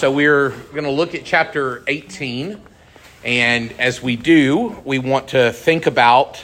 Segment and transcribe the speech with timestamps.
[0.00, 2.58] So we're going to look at chapter 18.
[3.22, 6.42] And as we do, we want to think about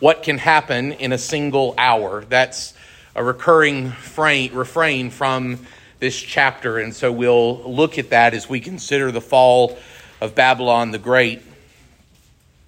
[0.00, 2.24] what can happen in a single hour.
[2.24, 2.74] That's
[3.14, 5.60] a recurring refrain from
[6.00, 6.78] this chapter.
[6.78, 9.78] And so we'll look at that as we consider the fall
[10.20, 11.42] of Babylon the Great.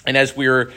[0.06, 0.72] And as we're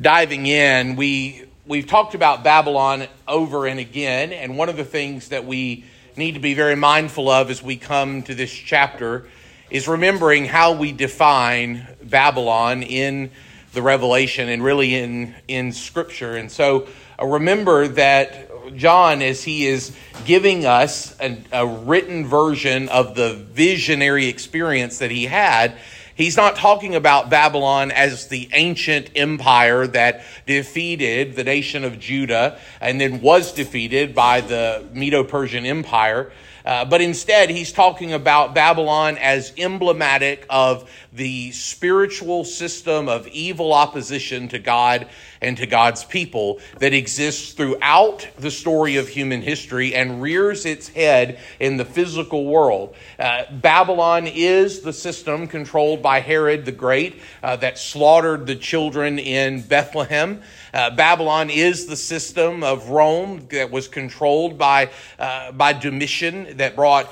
[0.00, 4.32] diving in, we, we've talked about Babylon over and again.
[4.32, 5.84] And one of the things that we
[6.18, 9.28] need to be very mindful of as we come to this chapter
[9.70, 13.30] is remembering how we define Babylon in
[13.72, 16.34] the Revelation and really in, in Scripture.
[16.34, 16.88] And so
[17.22, 19.96] uh, remember that John, as he is
[20.26, 25.78] giving us a, a written version of the visionary experience that he had,
[26.18, 32.58] He's not talking about Babylon as the ancient empire that defeated the nation of Judah
[32.80, 36.32] and then was defeated by the Medo Persian Empire.
[36.68, 43.72] Uh, but instead, he's talking about Babylon as emblematic of the spiritual system of evil
[43.72, 45.08] opposition to God
[45.40, 50.88] and to God's people that exists throughout the story of human history and rears its
[50.88, 52.94] head in the physical world.
[53.18, 59.18] Uh, Babylon is the system controlled by Herod the Great uh, that slaughtered the children
[59.18, 60.42] in Bethlehem.
[60.72, 66.76] Uh, Babylon is the system of Rome that was controlled by, uh, by Domitian that
[66.76, 67.10] brought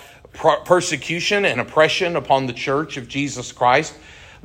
[0.64, 3.94] persecution and oppression upon the church of Jesus Christ.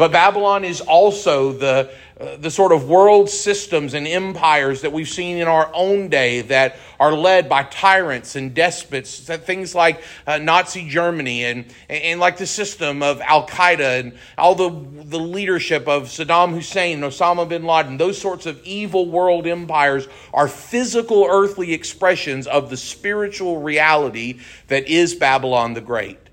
[0.02, 5.08] But Babylon is also the, uh, the sort of world systems and empires that we've
[5.08, 10.40] seen in our own day that are led by tyrants and despots, things like uh,
[10.40, 14.72] Nazi Germany and, and like the system of Al Qaeda and all the,
[15.04, 17.98] the leadership of Saddam Hussein and Osama bin Laden.
[17.98, 24.88] Those sorts of evil world empires are physical earthly expressions of the spiritual reality that
[24.88, 26.31] is Babylon the Great.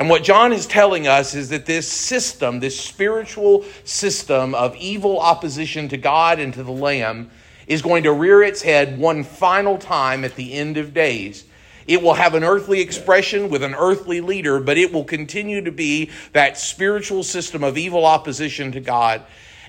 [0.00, 5.20] And what John is telling us is that this system, this spiritual system of evil
[5.20, 7.30] opposition to God and to the Lamb,
[7.66, 11.44] is going to rear its head one final time at the end of days.
[11.86, 15.70] It will have an earthly expression with an earthly leader, but it will continue to
[15.70, 19.22] be that spiritual system of evil opposition to God.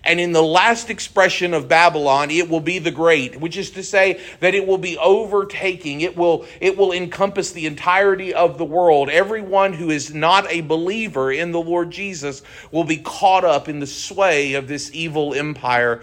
[0.03, 3.83] And in the last expression of Babylon, it will be the great, which is to
[3.83, 6.01] say that it will be overtaking.
[6.01, 9.09] It will, it will encompass the entirety of the world.
[9.09, 12.41] Everyone who is not a believer in the Lord Jesus
[12.71, 16.01] will be caught up in the sway of this evil empire.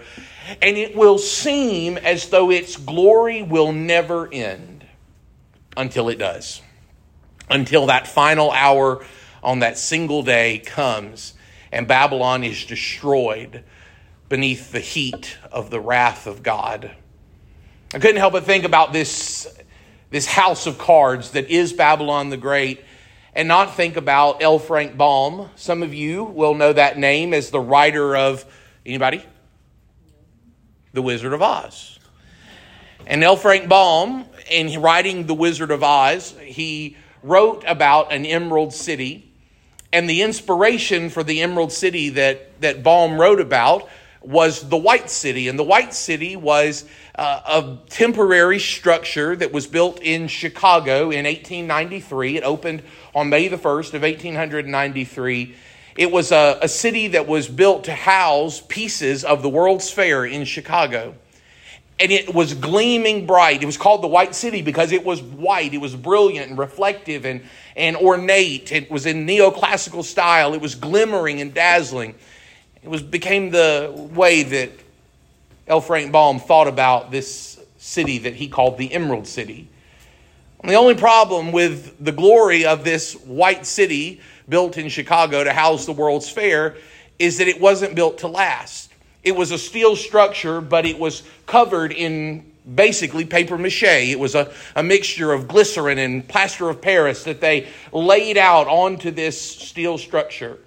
[0.61, 4.85] And it will seem as though its glory will never end
[5.75, 6.61] until it does.
[7.49, 9.03] Until that final hour
[9.43, 11.33] on that single day comes
[11.71, 13.63] and Babylon is destroyed
[14.29, 16.91] beneath the heat of the wrath of God.
[17.93, 19.47] I couldn't help but think about this,
[20.11, 22.83] this house of cards that is Babylon the Great
[23.33, 24.59] and not think about L.
[24.59, 25.49] Frank Baum.
[25.55, 28.45] Some of you will know that name as the writer of
[28.85, 29.25] anybody?
[30.93, 31.99] The Wizard of Oz.
[33.07, 33.35] And L.
[33.35, 39.31] Frank Baum, in writing The Wizard of Oz, he wrote about an emerald city.
[39.91, 43.89] And the inspiration for the emerald city that, that Baum wrote about
[44.21, 45.47] was the White City.
[45.47, 46.85] And the White City was
[47.15, 52.37] uh, a temporary structure that was built in Chicago in 1893.
[52.37, 52.83] It opened
[53.15, 55.55] on May the 1st of 1893.
[55.97, 60.25] It was a, a city that was built to house pieces of the World's Fair
[60.25, 61.15] in Chicago.
[61.99, 63.61] And it was gleaming bright.
[63.61, 65.73] It was called the White City because it was white.
[65.73, 67.41] It was brilliant and reflective and,
[67.75, 68.71] and ornate.
[68.71, 70.53] It was in neoclassical style.
[70.53, 72.15] It was glimmering and dazzling.
[72.83, 74.71] It was became the way that
[75.67, 75.81] L.
[75.81, 79.67] Frank Baum thought about this city that he called the Emerald City.
[80.61, 85.53] And the only problem with the glory of this white city built in Chicago to
[85.53, 86.75] house the World's Fair
[87.17, 88.91] is that it wasn't built to last.
[89.23, 93.83] It was a steel structure, but it was covered in basically paper mache.
[93.83, 98.67] It was a, a mixture of glycerin and plaster of Paris that they laid out
[98.67, 100.57] onto this steel structure.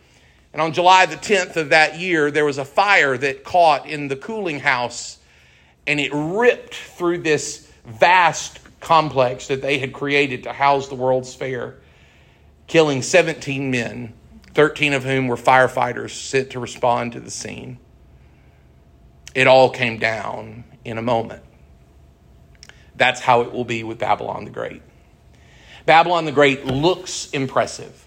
[0.52, 4.08] And on July the 10th of that year, there was a fire that caught in
[4.08, 5.18] the cooling house
[5.86, 11.34] and it ripped through this vast complex that they had created to house the World's
[11.34, 11.76] Fair,
[12.66, 14.12] killing 17 men,
[14.54, 17.78] 13 of whom were firefighters sent to respond to the scene.
[19.34, 21.42] It all came down in a moment.
[22.94, 24.82] That's how it will be with Babylon the Great.
[25.86, 28.01] Babylon the Great looks impressive.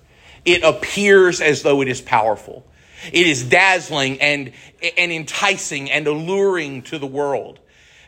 [0.45, 2.65] It appears as though it is powerful.
[3.11, 4.51] It is dazzling and,
[4.97, 7.59] and enticing and alluring to the world.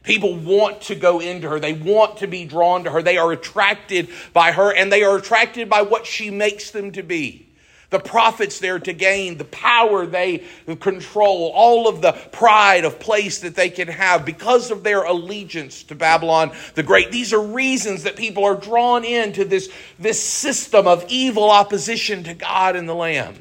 [0.03, 1.59] People want to go into her.
[1.59, 3.01] They want to be drawn to her.
[3.01, 7.03] They are attracted by her and they are attracted by what she makes them to
[7.03, 7.46] be.
[7.89, 10.43] The profits they're to gain, the power they
[10.79, 15.83] control, all of the pride of place that they can have because of their allegiance
[15.83, 17.11] to Babylon the Great.
[17.11, 22.33] These are reasons that people are drawn into this, this system of evil opposition to
[22.33, 23.35] God and the Lamb.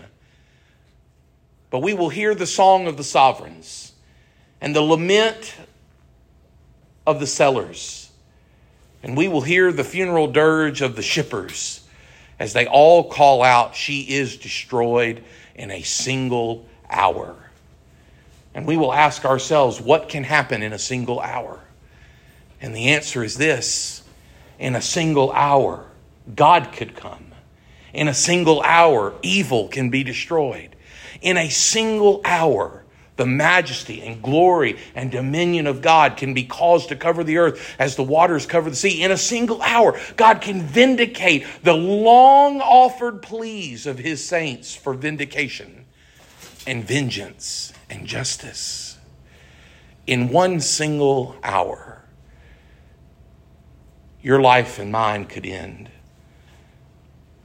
[1.70, 3.92] But we will hear the song of the sovereigns
[4.60, 5.56] and the lament
[7.04, 8.10] of the sellers,
[9.02, 11.85] and we will hear the funeral dirge of the shippers
[12.38, 15.22] as they all call out, She is destroyed
[15.54, 17.36] in a single hour.
[18.54, 21.60] And we will ask ourselves, What can happen in a single hour?
[22.60, 24.02] And the answer is this
[24.58, 25.84] in a single hour,
[26.34, 27.32] God could come.
[27.92, 30.76] In a single hour, evil can be destroyed.
[31.20, 32.84] In a single hour,
[33.16, 37.74] the majesty and glory and dominion of God can be caused to cover the earth
[37.78, 39.02] as the waters cover the sea.
[39.02, 44.94] In a single hour, God can vindicate the long offered pleas of his saints for
[44.94, 45.86] vindication
[46.66, 48.98] and vengeance and justice.
[50.06, 52.04] In one single hour,
[54.22, 55.90] your life and mine could end.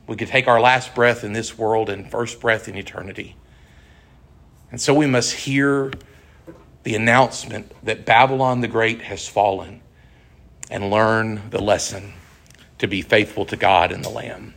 [0.08, 3.36] We could take our last breath in this world and first breath in eternity.
[4.72, 5.92] And so we must hear
[6.84, 9.82] the announcement that Babylon the Great has fallen
[10.70, 12.14] and learn the lesson
[12.80, 14.54] to be faithful to God and the Lamb.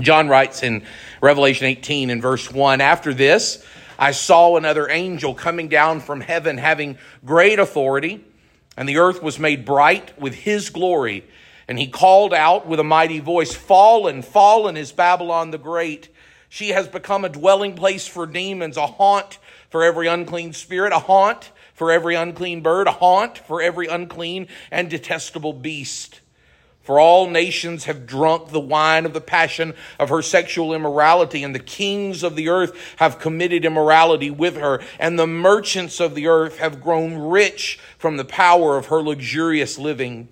[0.00, 0.84] John writes in
[1.20, 3.64] Revelation 18 in verse 1 After this,
[3.98, 8.24] I saw another angel coming down from heaven having great authority,
[8.76, 11.24] and the earth was made bright with his glory.
[11.66, 16.10] And he called out with a mighty voice, Fallen, fallen is Babylon the Great
[16.54, 19.38] she has become a dwelling place for demons, a haunt
[19.70, 24.46] for every unclean spirit, a haunt for every unclean bird, a haunt for every unclean
[24.70, 26.20] and detestable beast.
[26.80, 31.56] For all nations have drunk the wine of the passion of her sexual immorality, and
[31.56, 36.28] the kings of the earth have committed immorality with her, and the merchants of the
[36.28, 40.28] earth have grown rich from the power of her luxurious living.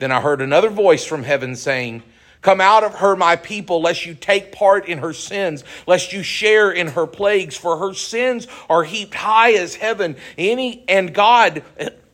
[0.00, 2.02] Then I heard another voice from heaven saying,
[2.44, 6.22] Come out of her, my people, lest you take part in her sins, lest you
[6.22, 10.14] share in her plagues, for her sins are heaped high as heaven.
[10.36, 11.62] Any and God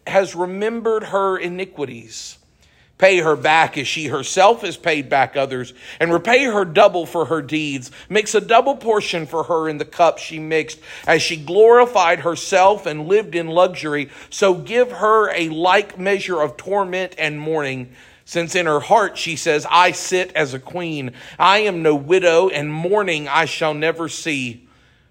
[0.06, 2.38] has remembered her iniquities.
[2.96, 7.24] Pay her back as she herself has paid back others, and repay her double for
[7.24, 7.90] her deeds.
[8.08, 10.78] Mix a double portion for her in the cup she mixed,
[11.08, 14.10] as she glorified herself and lived in luxury.
[14.28, 17.96] So give her a like measure of torment and mourning
[18.30, 21.14] since in her heart she says, I sit as a queen.
[21.36, 24.68] I am no widow, and mourning I shall never see.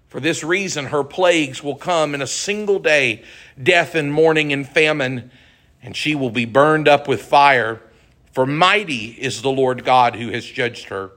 [0.08, 3.22] For this reason, her plagues will come in a single day
[3.62, 5.30] death and mourning and famine,
[5.82, 7.82] and she will be burned up with fire.
[8.32, 11.10] For mighty is the Lord God who has judged her.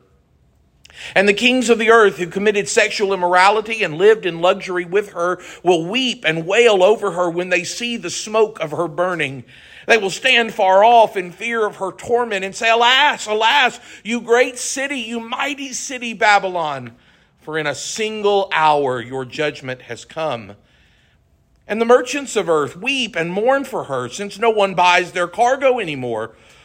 [1.16, 5.14] And the kings of the earth who committed sexual immorality and lived in luxury with
[5.14, 9.46] her will weep and wail over her when they see the smoke of her burning.
[9.88, 14.22] They will stand far off in fear of her torment and say, Alas, alas, you
[14.22, 16.96] great city, you mighty city, Babylon,
[17.42, 20.56] for in a single hour your judgment has come.
[21.68, 25.28] And the merchants of earth weep and mourn for her, since no one buys their
[25.28, 26.36] cargo anymore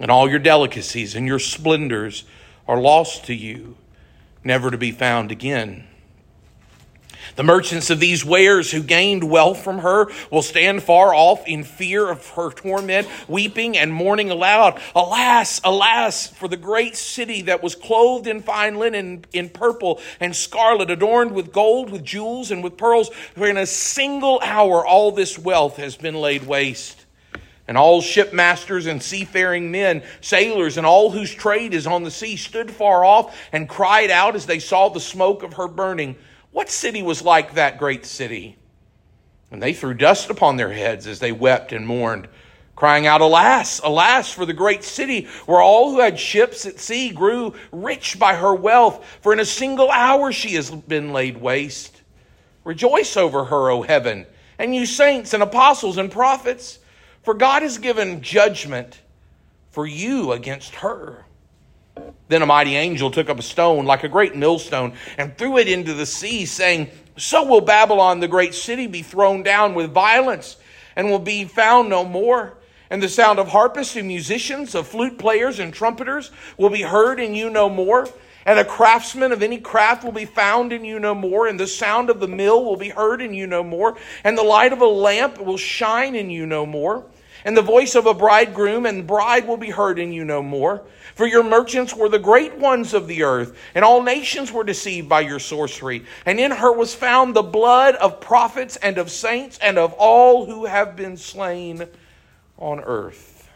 [0.00, 2.24] and all your delicacies and your splendors
[2.66, 3.76] are lost to you,
[4.42, 5.86] never to be found again.
[7.36, 11.64] The merchants of these wares who gained wealth from her will stand far off in
[11.64, 14.80] fear of her torment, weeping and mourning aloud.
[14.96, 20.34] Alas, alas, for the great city that was clothed in fine linen, in purple and
[20.34, 25.12] scarlet, adorned with gold, with jewels, and with pearls, for in a single hour all
[25.12, 26.99] this wealth has been laid waste.
[27.70, 32.34] And all shipmasters and seafaring men, sailors, and all whose trade is on the sea
[32.34, 36.16] stood far off and cried out as they saw the smoke of her burning.
[36.50, 38.58] What city was like that great city?
[39.52, 42.26] And they threw dust upon their heads as they wept and mourned,
[42.74, 47.10] crying out, Alas, alas, for the great city where all who had ships at sea
[47.10, 52.02] grew rich by her wealth, for in a single hour she has been laid waste.
[52.64, 54.26] Rejoice over her, O heaven,
[54.58, 56.79] and you saints and apostles and prophets.
[57.30, 58.98] For God has given judgment
[59.70, 61.24] for you against her.
[62.26, 65.68] Then a mighty angel took up a stone like a great millstone and threw it
[65.68, 70.56] into the sea, saying, So will Babylon, the great city, be thrown down with violence
[70.96, 72.58] and will be found no more.
[72.90, 77.20] And the sound of harpists and musicians, of flute players and trumpeters will be heard
[77.20, 78.08] in you no more.
[78.44, 81.46] And a craftsman of any craft will be found in you no more.
[81.46, 83.96] And the sound of the mill will be heard in you no more.
[84.24, 87.04] And the light of a lamp will shine in you no more.
[87.44, 90.82] And the voice of a bridegroom and bride will be heard in you no more.
[91.14, 95.08] For your merchants were the great ones of the earth, and all nations were deceived
[95.08, 96.04] by your sorcery.
[96.24, 100.46] And in her was found the blood of prophets and of saints and of all
[100.46, 101.86] who have been slain
[102.58, 103.48] on earth.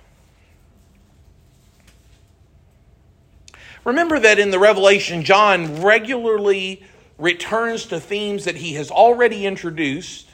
[3.85, 6.83] Remember that in the Revelation, John regularly
[7.19, 10.29] returns to themes that he has already introduced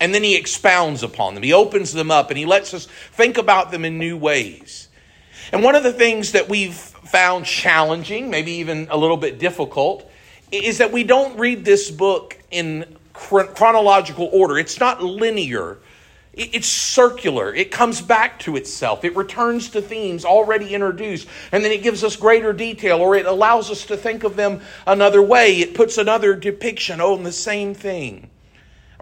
[0.00, 1.42] and then he expounds upon them.
[1.42, 4.88] He opens them up and he lets us think about them in new ways.
[5.52, 10.10] And one of the things that we've found challenging, maybe even a little bit difficult,
[10.50, 14.58] is that we don't read this book in chronological order.
[14.58, 15.78] It's not linear.
[16.34, 17.54] It's circular.
[17.54, 19.04] It comes back to itself.
[19.04, 23.24] It returns to themes already introduced, and then it gives us greater detail, or it
[23.24, 25.60] allows us to think of them another way.
[25.60, 28.28] It puts another depiction on the same thing.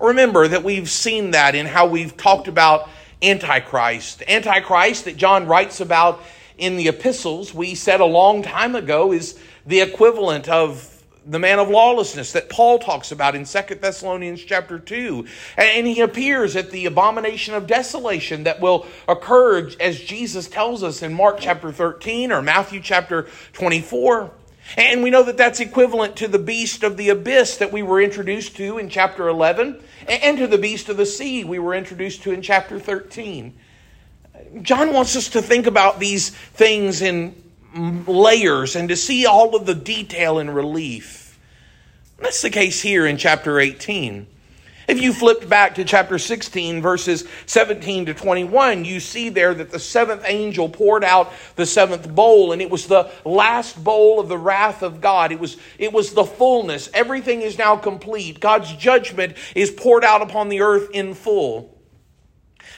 [0.01, 2.89] Remember that we've seen that in how we've talked about
[3.23, 4.23] Antichrist.
[4.29, 6.23] Antichrist that John writes about
[6.59, 10.91] in the epistles, we said a long time ago, is the equivalent of
[11.27, 15.27] the man of lawlessness that Paul talks about in Second Thessalonians chapter 2.
[15.57, 21.03] And he appears at the abomination of desolation that will occur as Jesus tells us
[21.03, 24.31] in Mark chapter 13 or Matthew chapter 24.
[24.77, 28.01] And we know that that's equivalent to the beast of the abyss that we were
[28.01, 32.23] introduced to in chapter 11 and to the beast of the sea we were introduced
[32.25, 33.55] to in chapter 13.
[34.63, 37.35] John wants us to think about these things in
[38.07, 41.39] layers and to see all of the detail and relief.
[42.19, 44.27] That's the case here in chapter 18.
[44.87, 49.71] If you flipped back to chapter 16, verses 17 to 21, you see there that
[49.71, 54.29] the seventh angel poured out the seventh bowl, and it was the last bowl of
[54.29, 55.33] the wrath of God.
[55.33, 56.91] It was, it was the fullness.
[56.93, 58.41] Everything is now complete.
[58.41, 61.74] God's judgment is poured out upon the earth in full.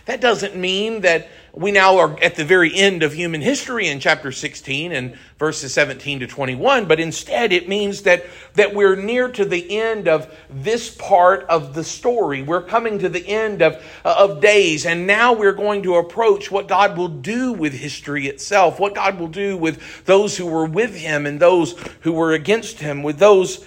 [0.07, 3.99] That doesn't mean that we now are at the very end of human history in
[3.99, 9.29] chapter 16 and verses 17 to 21, but instead it means that, that we're near
[9.31, 12.43] to the end of this part of the story.
[12.43, 16.53] We're coming to the end of, uh, of days, and now we're going to approach
[16.53, 20.67] what God will do with history itself, what God will do with those who were
[20.67, 23.67] with him and those who were against him, with those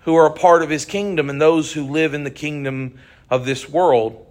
[0.00, 2.98] who are a part of his kingdom and those who live in the kingdom
[3.30, 4.26] of this world.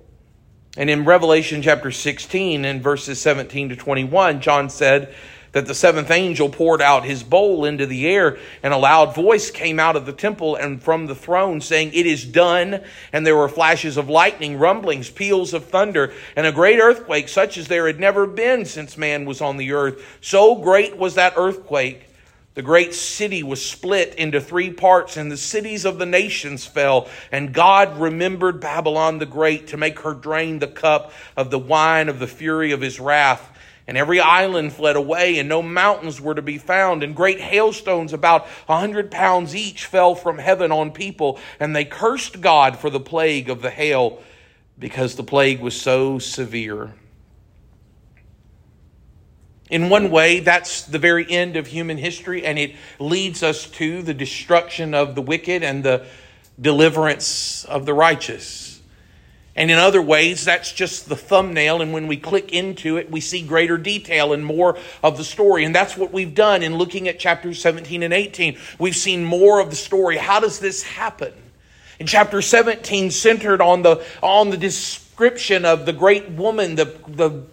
[0.77, 5.13] And in Revelation chapter 16 and verses 17 to 21, John said
[5.51, 9.49] that the seventh angel poured out his bowl into the air, and a loud voice
[9.49, 12.83] came out of the temple and from the throne, saying, It is done.
[13.11, 17.57] And there were flashes of lightning, rumblings, peals of thunder, and a great earthquake, such
[17.57, 20.17] as there had never been since man was on the earth.
[20.21, 22.08] So great was that earthquake
[22.55, 27.07] the great city was split into three parts, and the cities of the nations fell.
[27.31, 32.09] And God remembered Babylon the Great to make her drain the cup of the wine
[32.09, 33.55] of the fury of his wrath.
[33.87, 37.01] And every island fled away, and no mountains were to be found.
[37.01, 41.39] And great hailstones, about a hundred pounds each, fell from heaven on people.
[41.59, 44.21] And they cursed God for the plague of the hail,
[44.77, 46.93] because the plague was so severe.
[49.69, 54.01] In one way, that's the very end of human history, and it leads us to
[54.01, 56.05] the destruction of the wicked and the
[56.59, 58.81] deliverance of the righteous.
[59.55, 63.19] And in other ways, that's just the thumbnail, and when we click into it, we
[63.19, 65.65] see greater detail and more of the story.
[65.65, 68.57] And that's what we've done in looking at chapters 17 and 18.
[68.79, 70.17] We've seen more of the story.
[70.17, 71.33] How does this happen?
[71.99, 77.43] In chapter 17, centered on the, on the description of the great woman, the, the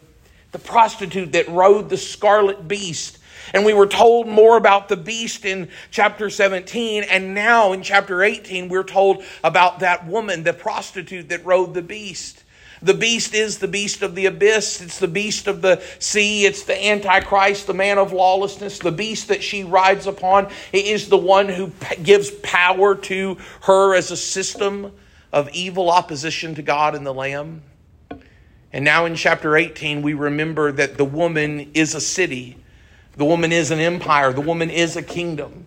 [0.56, 3.18] the prostitute that rode the scarlet beast.
[3.52, 7.02] And we were told more about the beast in chapter 17.
[7.02, 11.82] And now in chapter 18, we're told about that woman, the prostitute that rode the
[11.82, 12.42] beast.
[12.80, 14.80] The beast is the beast of the abyss.
[14.80, 16.46] It's the beast of the sea.
[16.46, 18.78] It's the Antichrist, the man of lawlessness.
[18.78, 21.70] The beast that she rides upon is the one who
[22.02, 24.92] gives power to her as a system
[25.34, 27.60] of evil opposition to God and the Lamb.
[28.72, 32.56] And now in chapter 18, we remember that the woman is a city,
[33.16, 35.66] the woman is an empire, the woman is a kingdom,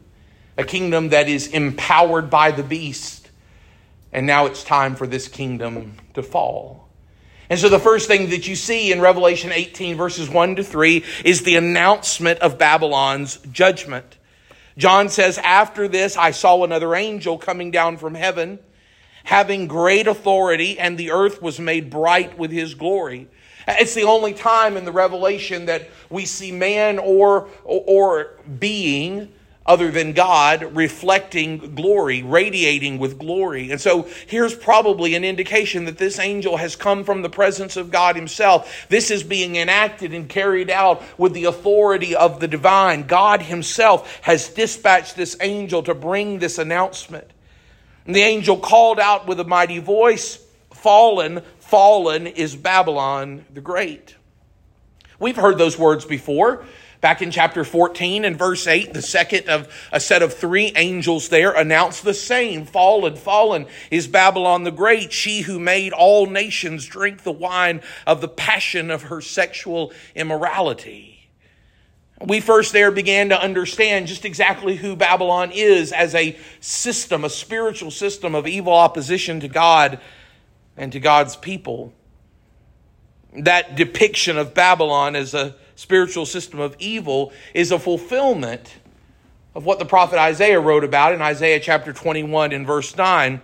[0.57, 3.29] a kingdom that is empowered by the beast.
[4.11, 6.89] And now it's time for this kingdom to fall.
[7.49, 11.03] And so the first thing that you see in Revelation 18, verses 1 to 3,
[11.25, 14.17] is the announcement of Babylon's judgment.
[14.77, 18.59] John says, After this, I saw another angel coming down from heaven,
[19.29, 23.27] having great authority, and the earth was made bright with his glory.
[23.67, 29.31] It's the only time in the Revelation that we see man or, or being
[29.67, 33.69] other than God reflecting glory, radiating with glory.
[33.69, 37.91] And so here's probably an indication that this angel has come from the presence of
[37.91, 38.87] God Himself.
[38.89, 43.05] This is being enacted and carried out with the authority of the divine.
[43.05, 47.29] God Himself has dispatched this angel to bring this announcement.
[48.09, 54.15] And the angel called out with a mighty voice, Fallen, fallen is Babylon the Great.
[55.19, 56.65] We've heard those words before.
[57.01, 61.29] Back in chapter 14 and verse 8, the second of a set of three angels
[61.29, 66.87] there announced the same Fallen, fallen is Babylon the Great, she who made all nations
[66.87, 71.18] drink the wine of the passion of her sexual immorality.
[72.25, 77.29] We first there began to understand just exactly who Babylon is as a system, a
[77.29, 79.99] spiritual system of evil opposition to God
[80.75, 81.93] and to God's people.
[83.33, 88.75] That depiction of Babylon as a spiritual system of evil is a fulfillment
[89.55, 93.41] of what the prophet Isaiah wrote about in Isaiah chapter 21 and verse 9.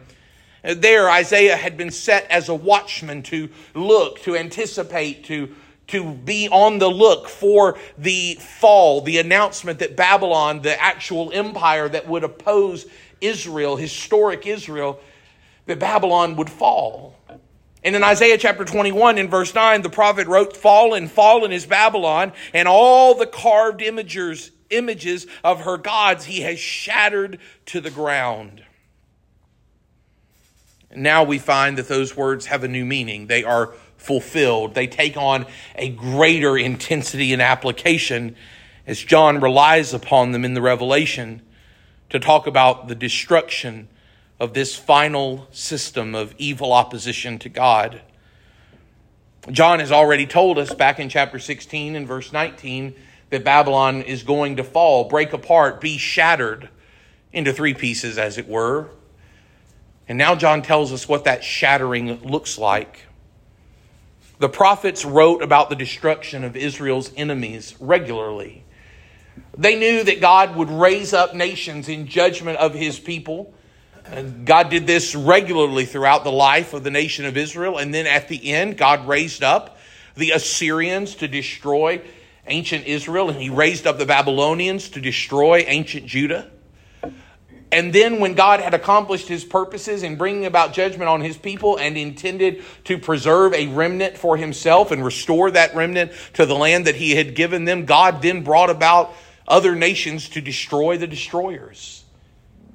[0.63, 5.55] There, Isaiah had been set as a watchman to look, to anticipate, to,
[5.87, 11.87] to be on the look for the fall, the announcement that Babylon, the actual empire
[11.87, 12.85] that would oppose
[13.21, 14.99] Israel, historic Israel,
[15.65, 17.15] that Babylon would fall.
[17.83, 22.33] And in Isaiah chapter 21 in verse 9, the prophet wrote, Fallen, fallen is Babylon,
[22.51, 28.63] and all the carved imagers, images of her gods he has shattered to the ground.
[30.89, 33.27] And now we find that those words have a new meaning.
[33.27, 33.73] They are
[34.05, 34.75] fulfilled.
[34.75, 35.45] They take on
[35.75, 38.35] a greater intensity and application
[38.87, 41.41] as John relies upon them in the Revelation
[42.09, 43.87] to talk about the destruction
[44.39, 48.01] of this final system of evil opposition to God.
[49.49, 52.93] John has already told us back in chapter 16 and verse 19
[53.29, 56.69] that Babylon is going to fall, break apart, be shattered
[57.31, 58.89] into three pieces, as it were.
[60.07, 63.04] And now John tells us what that shattering looks like.
[64.39, 68.63] The prophets wrote about the destruction of Israel's enemies regularly.
[69.57, 73.53] They knew that God would raise up nations in judgment of his people
[74.07, 77.77] and God did this regularly throughout the life of the nation of Israel.
[77.77, 79.77] And then at the end, God raised up
[80.15, 82.01] the Assyrians to destroy
[82.47, 86.51] ancient Israel, and he raised up the Babylonians to destroy ancient Judah.
[87.71, 91.77] And then, when God had accomplished his purposes in bringing about judgment on his people
[91.77, 96.85] and intended to preserve a remnant for himself and restore that remnant to the land
[96.85, 99.13] that he had given them, God then brought about
[99.47, 102.03] other nations to destroy the destroyers.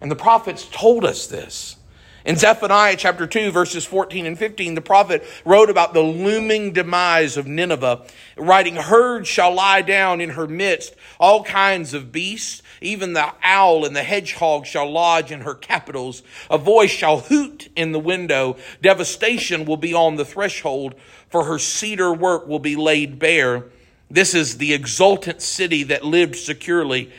[0.01, 1.77] And the prophets told us this.
[2.25, 7.39] In Zephaniah chapter 2, verses 14 and 15, the prophet wrote about the looming demise
[7.39, 8.03] of Nineveh,
[8.37, 13.85] writing, Herds shall lie down in her midst, all kinds of beasts, even the owl
[13.85, 16.23] and the hedgehog shall lodge in her capitals.
[16.51, 18.57] A voice shall hoot in the window.
[18.81, 20.95] Devastation will be on the threshold,
[21.29, 23.65] for her cedar work will be laid bare.
[24.11, 27.13] This is the exultant city that lived securely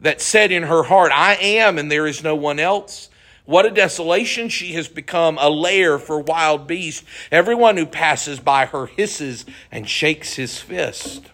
[0.00, 3.08] that said in her heart, I am and there is no one else.
[3.46, 7.04] What a desolation she has become, a lair for wild beasts.
[7.30, 11.26] Everyone who passes by her hisses and shakes his fist.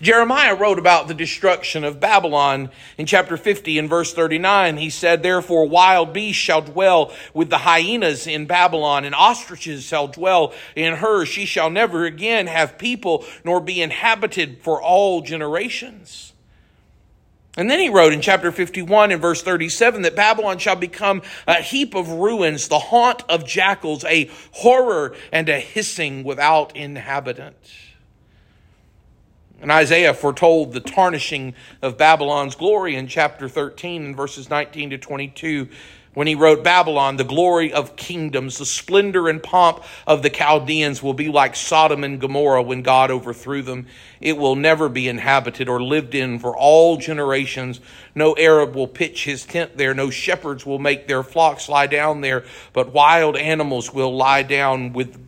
[0.00, 4.76] Jeremiah wrote about the destruction of Babylon in chapter 50 and verse 39.
[4.76, 10.08] He said, Therefore, wild beasts shall dwell with the hyenas in Babylon, and ostriches shall
[10.08, 11.24] dwell in her.
[11.24, 16.32] She shall never again have people, nor be inhabited for all generations.
[17.56, 21.62] And then he wrote in chapter 51 and verse 37 that Babylon shall become a
[21.62, 27.56] heap of ruins, the haunt of jackals, a horror and a hissing without inhabitant.
[29.64, 34.98] And Isaiah foretold the tarnishing of Babylon's glory in chapter 13 and verses 19 to
[34.98, 35.70] 22
[36.12, 41.02] when he wrote Babylon, the glory of kingdoms, the splendor and pomp of the Chaldeans
[41.02, 43.86] will be like Sodom and Gomorrah when God overthrew them.
[44.20, 47.80] It will never be inhabited or lived in for all generations.
[48.14, 49.94] No Arab will pitch his tent there.
[49.94, 54.92] No shepherds will make their flocks lie down there, but wild animals will lie down
[54.92, 55.18] with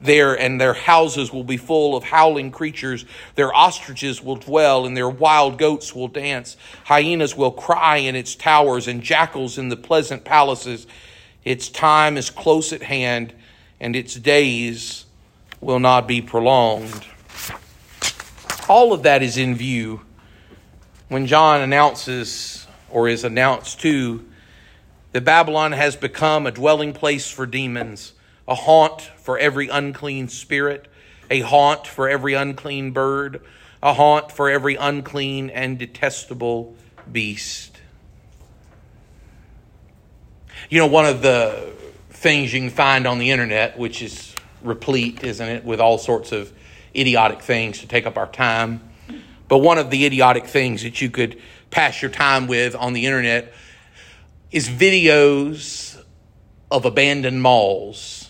[0.00, 3.04] there, and their houses will be full of howling creatures.
[3.34, 6.56] Their ostriches will dwell, and their wild goats will dance.
[6.84, 10.86] Hyenas will cry in its towers, and jackals in the pleasant palaces.
[11.44, 13.32] Its time is close at hand,
[13.80, 15.06] and its days
[15.60, 17.04] will not be prolonged.
[18.68, 20.00] All of that is in view
[21.08, 24.24] when John announces or is announced to
[25.12, 28.12] that Babylon has become a dwelling place for demons,
[28.48, 30.88] a haunt for every unclean spirit,
[31.30, 33.42] a haunt for every unclean bird,
[33.82, 36.74] a haunt for every unclean and detestable
[37.10, 37.78] beast.
[40.68, 41.72] You know, one of the
[42.10, 46.32] things you can find on the internet, which is replete, isn't it, with all sorts
[46.32, 46.52] of
[46.94, 48.80] idiotic things to take up our time.
[49.48, 53.06] But one of the idiotic things that you could pass your time with on the
[53.06, 53.52] internet
[54.50, 56.00] is videos
[56.70, 58.25] of abandoned malls.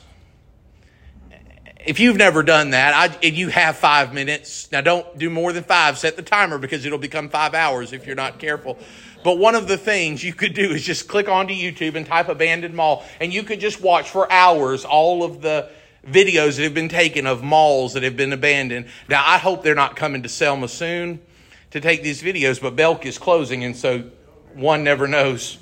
[1.87, 5.53] If you've never done that, I, and you have five minutes, now don't do more
[5.53, 8.77] than five, set the timer because it'll become five hours if you're not careful.
[9.23, 12.29] But one of the things you could do is just click onto YouTube and type
[12.29, 15.71] abandoned mall, and you could just watch for hours all of the
[16.05, 18.87] videos that have been taken of malls that have been abandoned.
[19.09, 21.21] Now, I hope they're not coming to Selma soon
[21.71, 24.11] to take these videos, but Belk is closing, and so
[24.55, 25.59] one never knows.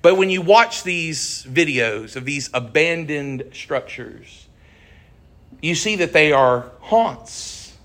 [0.00, 4.47] But when you watch these videos of these abandoned structures,
[5.60, 7.76] you see that they are haunts.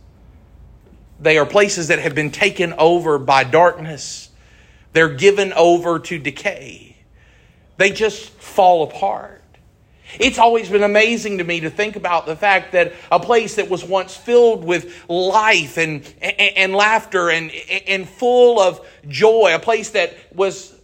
[1.19, 4.29] They are places that have been taken over by darkness.
[4.91, 6.97] They're given over to decay.
[7.77, 9.41] They just fall apart.
[10.19, 13.69] It's always been amazing to me to think about the fact that a place that
[13.69, 17.51] was once filled with life and, and, and, laughter and,
[17.87, 20.79] and full of joy, a place that was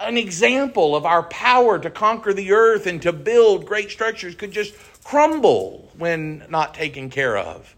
[0.00, 4.52] an example of our power to conquer the earth and to build great structures, could
[4.52, 7.74] just crumble when not taken care of,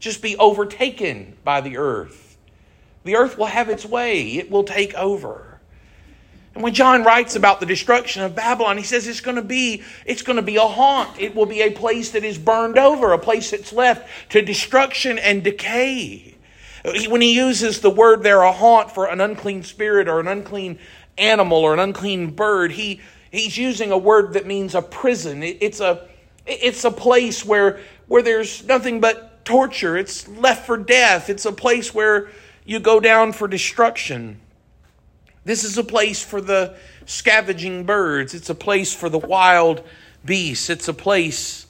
[0.00, 2.36] just be overtaken by the earth.
[3.04, 5.48] The earth will have its way, it will take over.
[6.54, 9.84] And when John writes about the destruction of Babylon, he says it's going to be
[10.04, 11.10] it's going to be a haunt.
[11.20, 15.18] It will be a place that is burned over, a place that's left to destruction
[15.18, 16.34] and decay.
[17.08, 20.78] When he uses the word there, a haunt for an unclean spirit or an unclean
[21.18, 23.00] animal or an unclean bird, he
[23.30, 25.42] he's using a word that means a prison.
[25.42, 26.08] it's a
[26.46, 29.96] it's a place where where there's nothing but torture.
[29.96, 31.30] It's left for death.
[31.30, 32.30] It's a place where
[32.64, 34.40] you go down for destruction.
[35.44, 36.76] This is a place for the
[37.06, 38.34] scavenging birds.
[38.34, 39.82] It's a place for the wild
[40.24, 40.68] beasts.
[40.68, 41.66] It's a place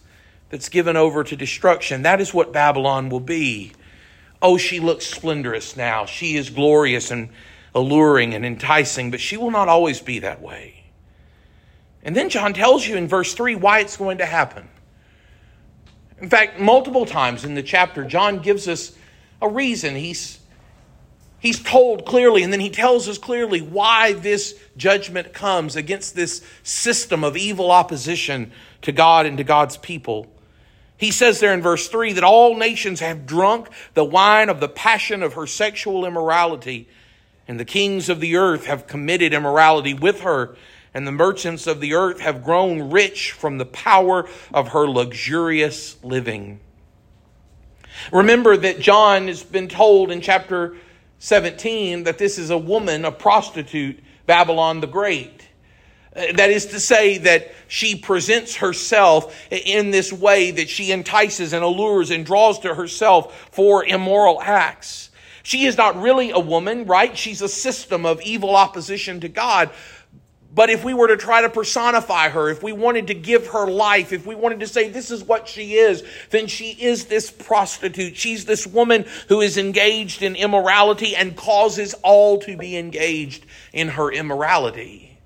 [0.51, 2.03] that's given over to destruction.
[2.03, 3.73] That is what Babylon will be.
[4.41, 6.07] Oh, she looks splendorous now.
[6.07, 7.29] She is glorious and
[7.79, 10.85] alluring and enticing, but she will not always be that way.
[12.03, 14.69] And then John tells you in verse 3 why it's going to happen.
[16.21, 18.97] In fact, multiple times in the chapter, John gives us
[19.41, 19.95] a reason.
[19.95, 20.39] He's
[21.41, 26.45] He's told clearly, and then he tells us clearly why this judgment comes against this
[26.65, 28.51] system of evil opposition
[28.83, 30.27] to God and to God's people.
[30.97, 34.69] He says there in verse 3 that all nations have drunk the wine of the
[34.69, 36.89] passion of her sexual immorality,
[37.49, 40.55] and the kings of the earth have committed immorality with her,
[40.93, 45.97] and the merchants of the earth have grown rich from the power of her luxurious
[46.05, 46.61] living.
[48.13, 50.77] Remember that John has been told in chapter
[51.19, 55.49] 17 that this is a woman, a prostitute, Babylon the Great.
[56.15, 61.53] Uh, that is to say, that she presents herself in this way that she entices
[61.53, 65.08] and allures and draws to herself for immoral acts.
[65.49, 67.17] She is not really a woman, right?
[67.17, 69.71] She's a system of evil opposition to God.
[70.55, 73.67] But if we were to try to personify her, if we wanted to give her
[73.67, 77.31] life, if we wanted to say this is what she is, then she is this
[77.31, 78.15] prostitute.
[78.15, 83.89] She's this woman who is engaged in immorality and causes all to be engaged in
[83.89, 85.17] her immorality.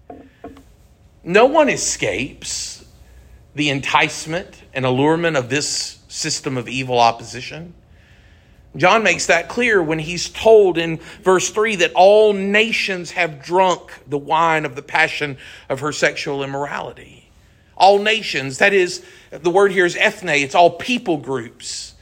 [1.25, 2.85] No one escapes
[3.57, 7.75] the enticement and allurement of this system of evil opposition.
[8.75, 13.93] John makes that clear when he's told in verse 3 that all nations have drunk
[14.07, 15.37] the wine of the passion
[15.69, 17.31] of her sexual immorality.
[17.77, 21.95] All nations, that is, the word here is ethne, it's all people groups.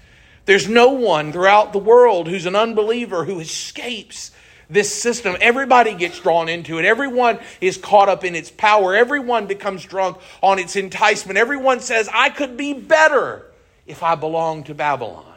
[0.44, 4.30] There's no one throughout the world who's an unbeliever who escapes
[4.68, 5.36] this system.
[5.40, 6.84] Everybody gets drawn into it.
[6.84, 8.94] Everyone is caught up in its power.
[8.94, 11.38] Everyone becomes drunk on its enticement.
[11.38, 13.46] Everyone says, I could be better
[13.86, 15.29] if I belonged to Babylon.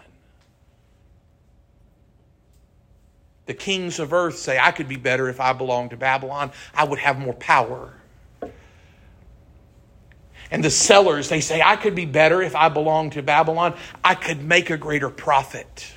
[3.45, 6.51] The kings of earth say, I could be better if I belonged to Babylon.
[6.73, 7.93] I would have more power.
[10.49, 13.75] And the sellers, they say, I could be better if I belonged to Babylon.
[14.03, 15.91] I could make a greater profit.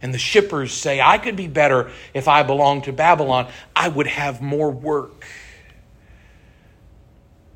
[0.00, 3.48] And the shippers say, I could be better if I belonged to Babylon.
[3.74, 5.26] I would have more work.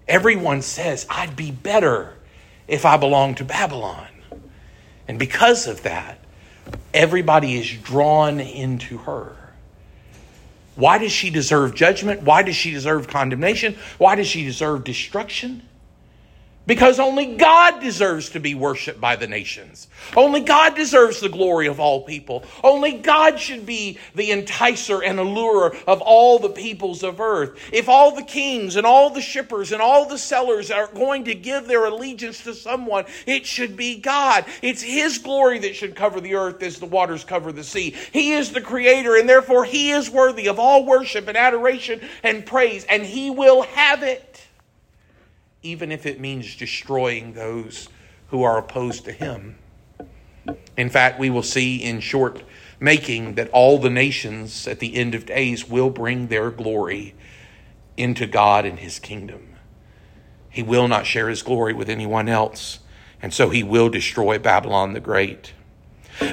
[0.08, 2.16] Everyone says, I'd be better
[2.66, 4.08] if I belonged to Babylon?
[5.06, 6.19] And because of that,
[6.92, 9.36] everybody is drawn into her.
[10.76, 12.22] Why does she deserve judgment?
[12.22, 13.76] Why does she deserve condemnation?
[13.98, 15.62] Why does she deserve destruction?
[16.70, 19.88] Because only God deserves to be worshiped by the nations.
[20.16, 22.44] Only God deserves the glory of all people.
[22.62, 27.58] Only God should be the enticer and allurer of all the peoples of earth.
[27.72, 31.34] If all the kings and all the shippers and all the sellers are going to
[31.34, 34.44] give their allegiance to someone, it should be God.
[34.62, 37.96] It's His glory that should cover the earth as the waters cover the sea.
[38.12, 42.46] He is the creator and therefore He is worthy of all worship and adoration and
[42.46, 44.46] praise and He will have it
[45.62, 47.88] even if it means destroying those
[48.28, 49.56] who are opposed to him.
[50.76, 52.42] In fact, we will see in short
[52.78, 57.14] making that all the nations at the end of days will bring their glory
[57.96, 59.56] into God and his kingdom.
[60.48, 62.80] He will not share his glory with anyone else,
[63.20, 65.52] and so he will destroy Babylon the Great.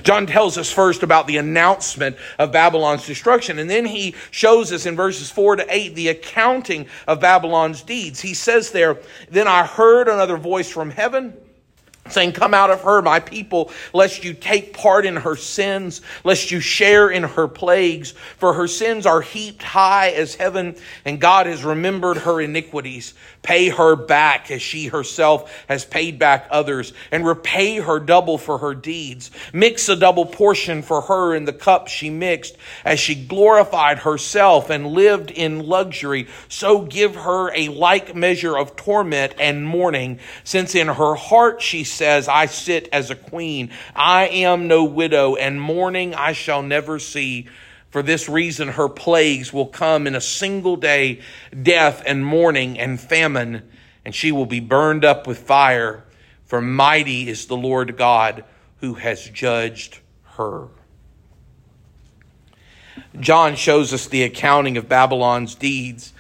[0.04, 4.86] John tells us first about the announcement of Babylon's destruction, and then he shows us
[4.86, 8.19] in verses 4 to 8 the accounting of Babylon's deeds.
[8.19, 8.97] He says there,
[9.30, 11.34] Then I heard another voice from heaven
[12.10, 16.52] saying, Come out of her, my people, lest you take part in her sins, lest
[16.52, 18.12] you share in her plagues.
[18.12, 23.13] For her sins are heaped high as heaven, and God has remembered her iniquities.
[23.41, 28.58] Pay her back as she herself has paid back others, and repay her double for
[28.58, 29.32] her deeds.
[29.54, 34.69] Mix a double portion for her in the cup she mixed, as she glorified herself
[34.69, 36.28] and lived in luxury.
[36.50, 41.84] So give her a like measure of torment and mourning, since in her heart she
[41.84, 43.71] says, I sit as a queen.
[43.95, 47.47] I am no widow, and mourning I shall never see.
[47.98, 51.20] For this reason, her plagues will come in a single day
[51.64, 53.68] death and mourning and famine,
[54.06, 56.06] and she will be burned up with fire.
[56.46, 58.44] For mighty is the Lord God
[58.82, 59.98] who has judged
[60.36, 60.68] her.
[63.20, 66.14] John shows us the accounting of Babylon's deeds.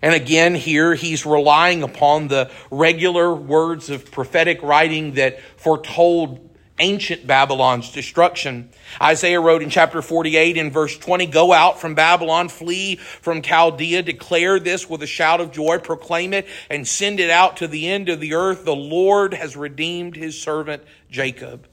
[0.00, 7.26] And again, here he's relying upon the regular words of prophetic writing that foretold ancient
[7.26, 8.70] Babylon's destruction.
[9.00, 14.02] Isaiah wrote in chapter 48 in verse 20, Go out from Babylon, flee from Chaldea,
[14.02, 17.88] declare this with a shout of joy, proclaim it, and send it out to the
[17.88, 18.64] end of the earth.
[18.64, 21.66] The Lord has redeemed his servant Jacob.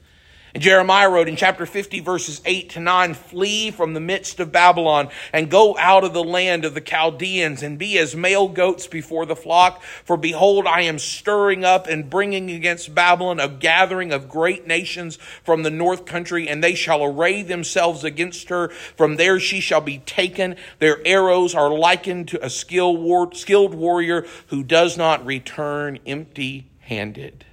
[0.54, 4.52] And Jeremiah wrote in chapter 50, verses 8 to 9 Flee from the midst of
[4.52, 8.86] Babylon and go out of the land of the Chaldeans and be as male goats
[8.86, 9.82] before the flock.
[9.82, 15.16] For behold, I am stirring up and bringing against Babylon a gathering of great nations
[15.42, 18.68] from the north country, and they shall array themselves against her.
[18.96, 20.54] From there she shall be taken.
[20.78, 27.44] Their arrows are likened to a skilled warrior who does not return empty handed.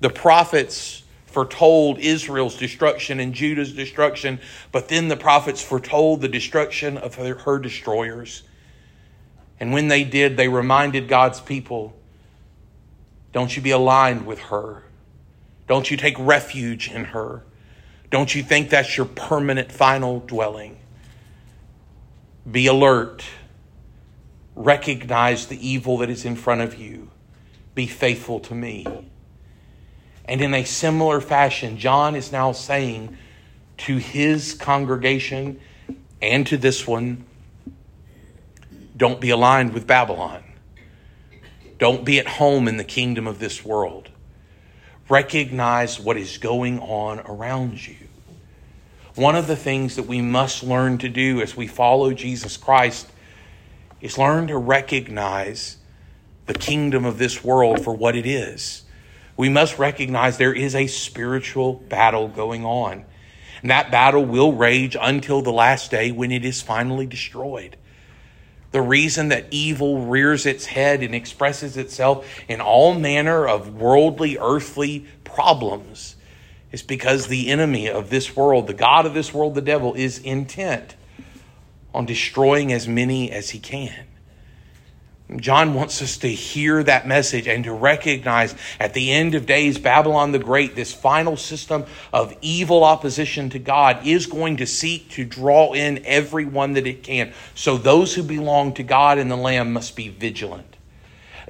[0.00, 4.40] The prophets foretold Israel's destruction and Judah's destruction,
[4.72, 8.42] but then the prophets foretold the destruction of her, her, destroyers.
[9.58, 11.96] And when they did, they reminded God's people
[13.32, 14.82] don't you be aligned with her.
[15.68, 17.44] Don't you take refuge in her.
[18.10, 20.78] Don't you think that's your permanent final dwelling.
[22.50, 23.24] Be alert.
[24.56, 27.10] Recognize the evil that is in front of you.
[27.76, 29.09] Be faithful to me.
[30.30, 33.18] And in a similar fashion, John is now saying
[33.78, 35.60] to his congregation
[36.22, 37.24] and to this one
[38.96, 40.44] don't be aligned with Babylon.
[41.78, 44.08] Don't be at home in the kingdom of this world.
[45.08, 47.96] Recognize what is going on around you.
[49.16, 53.10] One of the things that we must learn to do as we follow Jesus Christ
[54.00, 55.78] is learn to recognize
[56.46, 58.84] the kingdom of this world for what it is
[59.40, 63.06] we must recognize there is a spiritual battle going on.
[63.62, 67.78] And that battle will rage until the last day when it is finally destroyed.
[68.72, 74.36] The reason that evil rears its head and expresses itself in all manner of worldly,
[74.38, 76.16] earthly problems
[76.70, 80.18] is because the enemy of this world, the God of this world, the devil, is
[80.18, 80.96] intent
[81.94, 84.04] on destroying as many as he can.
[85.38, 89.78] John wants us to hear that message and to recognize at the end of days,
[89.78, 95.10] Babylon the Great, this final system of evil opposition to God, is going to seek
[95.10, 97.32] to draw in everyone that it can.
[97.54, 100.76] So those who belong to God and the Lamb must be vigilant.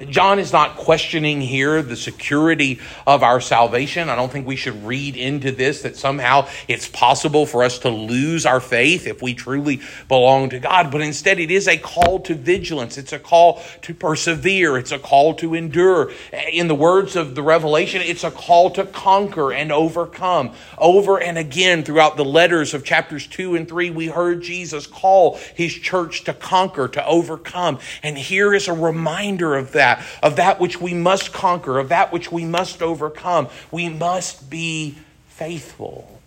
[0.09, 4.09] John is not questioning here the security of our salvation.
[4.09, 7.89] I don't think we should read into this that somehow it's possible for us to
[7.89, 12.19] lose our faith if we truly belong to God, but instead it is a call
[12.21, 12.97] to vigilance.
[12.97, 14.77] It's a call to persevere.
[14.77, 16.11] It's a call to endure.
[16.51, 20.53] In the words of the Revelation, it's a call to conquer and overcome.
[20.77, 25.37] Over and again throughout the letters of chapters 2 and 3, we heard Jesus call
[25.55, 27.79] his church to conquer, to overcome.
[28.03, 29.90] And here is a reminder of that,
[30.21, 33.47] of that which we must conquer, of that which we must overcome.
[33.71, 36.19] We must be faithful.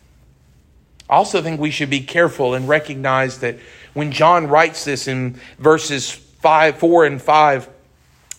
[1.08, 3.58] I also think we should be careful and recognize that
[3.92, 7.68] when John writes this in verses 5, 4 and 5,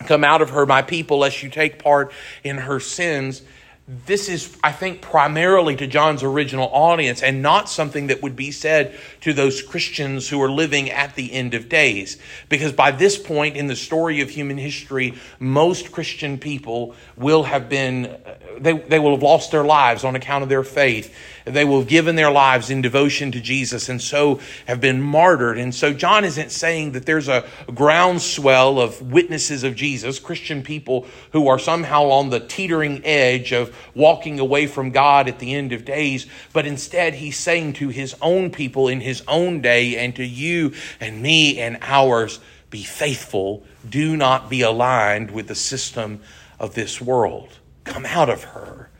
[0.00, 2.12] come out of her, my people, lest you take part
[2.44, 3.42] in her sins
[3.88, 8.50] this is, I think, primarily to John's original audience and not something that would be
[8.50, 12.18] said to those Christians who are living at the end of days.
[12.48, 17.68] Because by this point in the story of human history, most Christian people will have
[17.68, 21.14] been, uh, they, they will have lost their lives on account of their faith.
[21.44, 25.58] They will have given their lives in devotion to Jesus and so have been martyred.
[25.58, 31.06] And so John isn't saying that there's a groundswell of witnesses of Jesus, Christian people
[31.30, 35.72] who are somehow on the teetering edge of walking away from God at the end
[35.72, 40.14] of days, but instead he's saying to his own people in his own day and
[40.16, 43.64] to you and me and ours, be faithful.
[43.88, 46.20] Do not be aligned with the system
[46.58, 47.58] of this world.
[47.84, 48.90] Come out of her.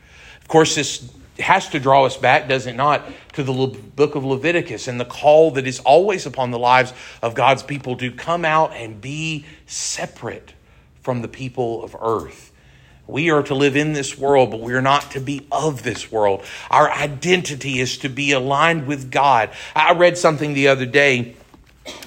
[0.41, 4.25] Of course, this has to draw us back, does it not, to the book of
[4.25, 8.45] Leviticus and the call that is always upon the lives of God's people to come
[8.45, 10.53] out and be separate
[11.01, 12.46] from the people of earth.
[13.07, 16.11] We are to live in this world, but we are not to be of this
[16.11, 16.43] world.
[16.69, 19.49] Our identity is to be aligned with God.
[19.75, 21.35] I read something the other day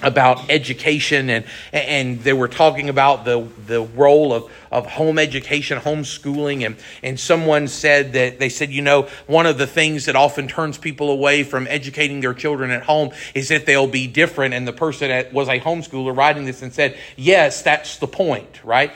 [0.03, 5.79] about education and and they were talking about the the role of of home education
[5.79, 10.15] homeschooling and and someone said that they said you know one of the things that
[10.15, 14.53] often turns people away from educating their children at home is that they'll be different
[14.53, 18.63] and the person that was a homeschooler writing this and said yes that's the point
[18.63, 18.91] right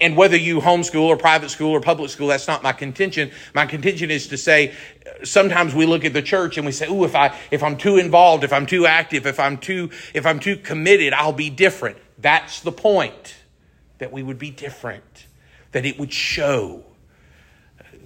[0.00, 3.30] and whether you homeschool or private school or public school, that's not my contention.
[3.54, 4.74] My contention is to say
[5.24, 7.98] sometimes we look at the church and we say, "Ooh, if I if I'm too
[7.98, 11.98] involved, if I'm too active, if I'm too if I'm too committed, I'll be different."
[12.18, 13.36] That's the point.
[13.98, 15.26] That we would be different.
[15.72, 16.84] That it would show.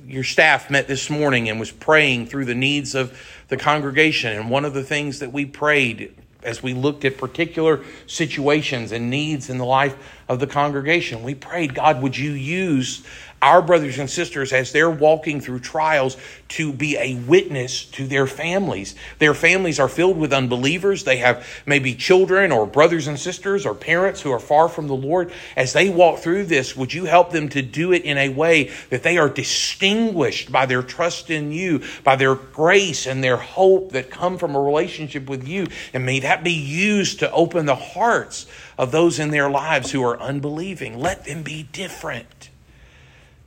[0.06, 3.18] Your staff met this morning and was praying through the needs of
[3.48, 6.14] the congregation, and one of the things that we prayed
[6.46, 9.96] as we looked at particular situations and needs in the life
[10.28, 11.22] of the congregation.
[11.22, 13.04] We prayed, God, would you use
[13.42, 16.16] our brothers and sisters as they're walking through trials
[16.48, 18.94] to be a witness to their families.
[19.18, 21.04] Their families are filled with unbelievers.
[21.04, 24.96] They have maybe children or brothers and sisters or parents who are far from the
[24.96, 25.32] Lord.
[25.54, 28.70] As they walk through this, would you help them to do it in a way
[28.90, 33.92] that they are distinguished by their trust in you, by their grace and their hope
[33.92, 35.66] that come from a relationship with you?
[35.92, 38.46] And may that be used to open the hearts
[38.78, 40.98] of those in their lives who are unbelieving.
[40.98, 42.50] Let them be different.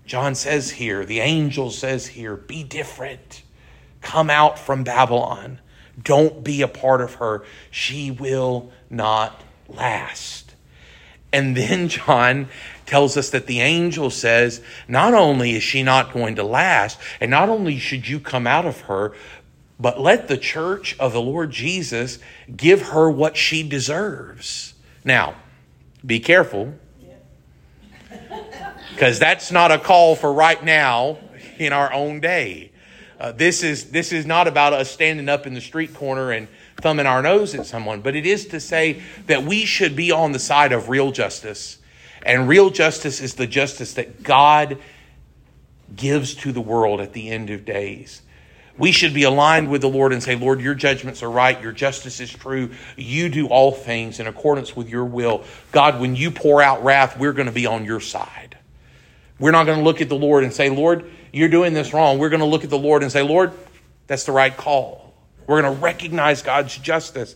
[0.05, 3.43] John says here, the angel says here, be different.
[4.01, 5.59] Come out from Babylon.
[6.01, 7.43] Don't be a part of her.
[7.69, 10.55] She will not last.
[11.31, 12.47] And then John
[12.85, 17.29] tells us that the angel says, not only is she not going to last, and
[17.29, 19.13] not only should you come out of her,
[19.79, 22.19] but let the church of the Lord Jesus
[22.55, 24.73] give her what she deserves.
[25.03, 25.35] Now,
[26.05, 26.73] be careful
[28.91, 31.19] because that's not a call for right now
[31.57, 32.71] in our own day.
[33.19, 36.47] Uh, this is this is not about us standing up in the street corner and
[36.77, 40.31] thumbing our nose at someone, but it is to say that we should be on
[40.31, 41.77] the side of real justice.
[42.23, 44.77] And real justice is the justice that God
[45.95, 48.21] gives to the world at the end of days.
[48.79, 51.61] We should be aligned with the Lord and say, Lord, your judgments are right.
[51.61, 52.71] Your justice is true.
[52.95, 55.43] You do all things in accordance with your will.
[55.73, 58.57] God, when you pour out wrath, we're going to be on your side.
[59.37, 62.19] We're not going to look at the Lord and say, Lord, you're doing this wrong.
[62.19, 63.51] We're going to look at the Lord and say, Lord,
[64.07, 65.13] that's the right call.
[65.45, 67.35] We're going to recognize God's justice.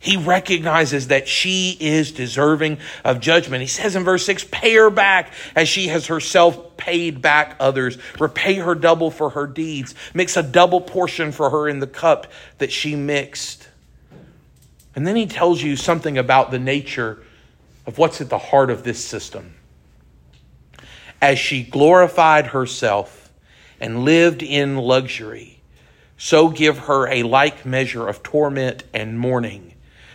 [0.00, 3.60] He recognizes that she is deserving of judgment.
[3.60, 7.98] He says in verse 6, pay her back as she has herself paid back others.
[8.18, 9.94] Repay her double for her deeds.
[10.14, 12.26] Mix a double portion for her in the cup
[12.58, 13.68] that she mixed.
[14.96, 17.22] And then he tells you something about the nature
[17.86, 19.54] of what's at the heart of this system
[21.20, 23.32] as she glorified herself
[23.80, 25.60] and lived in luxury,
[26.16, 29.69] so give her a like measure of torment and mourning,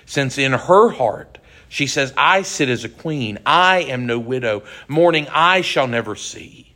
[0.06, 3.40] since in her heart She says, I sit as a queen.
[3.46, 4.64] I am no widow.
[4.88, 6.74] Mourning I shall never see.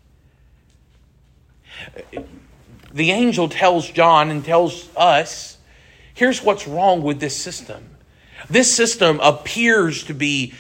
[2.92, 5.58] The angel tells John and tells us
[6.14, 7.96] here's what's wrong with this system.
[8.50, 10.54] This system appears to be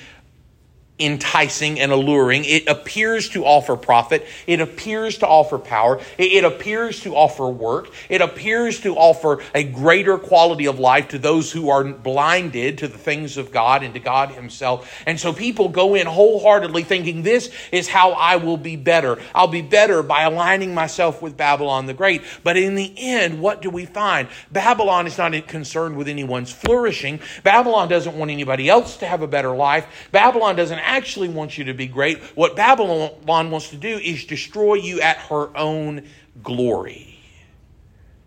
[1.00, 2.43] enticing and alluring.
[2.45, 4.26] It appears to offer profit.
[4.47, 6.02] It appears to offer power.
[6.18, 7.89] It, appears to offer work.
[8.10, 12.88] It appears to offer a greater quality of life to those who are blinded to
[12.88, 15.02] the things of God and to God Himself.
[15.06, 19.20] And so people go in wholeheartedly thinking this is how I will be better.
[19.34, 22.24] I'll be better by aligning myself with Babylon the Great.
[22.43, 24.28] But in the end, what do we find?
[24.52, 27.20] Babylon is not concerned with anyone's flourishing.
[27.43, 29.86] Babylon doesn't want anybody else to have a better life.
[30.12, 32.19] Babylon doesn't actually wants you to be great.
[32.35, 36.07] What Babylon wants to do is destroy you at her own
[36.43, 37.19] glory.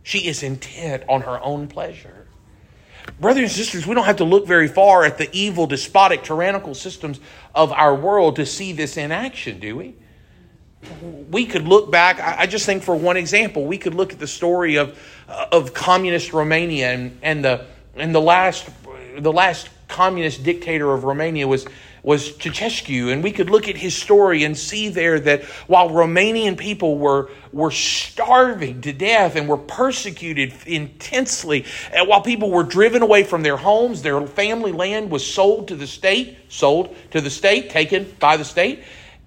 [0.04, 2.26] She is intent on her own pleasure.
[3.20, 6.74] Brothers and sisters, we don't have to look very far at the evil, despotic, tyrannical
[6.74, 7.20] systems
[7.54, 9.94] of our world to see this in action, do we?
[11.30, 14.26] We could look back, I just think for one example, we could look at the
[14.26, 14.98] story of,
[15.28, 18.68] uh, of communist Romania and, and, the, and the, last,
[19.18, 21.66] the last communist dictator of Romania was
[22.02, 26.56] was Ceausescu, and we could look at his story and see there that while Romanian
[26.56, 33.02] people were, were starving to death and were persecuted intensely, and while people were driven
[33.02, 37.30] away from their homes, their family land was sold to the state, sold to the
[37.30, 38.82] state, taken by the state,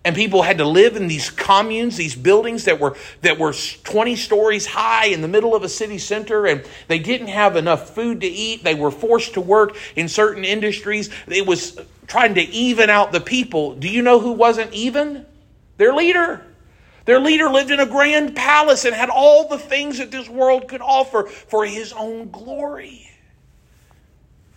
[0.06, 3.54] and people had to live in these communes these buildings that were that were
[3.84, 7.94] 20 stories high in the middle of a city center and they didn't have enough
[7.94, 11.78] food to eat they were forced to work in certain industries it was
[12.08, 13.76] trying to even out the people.
[13.76, 15.26] Do you know who wasn't even?
[15.78, 16.46] Their leader.
[17.06, 20.68] Their leader lived in a grand palace and had all the things that this world
[20.68, 23.12] could offer for his own glory.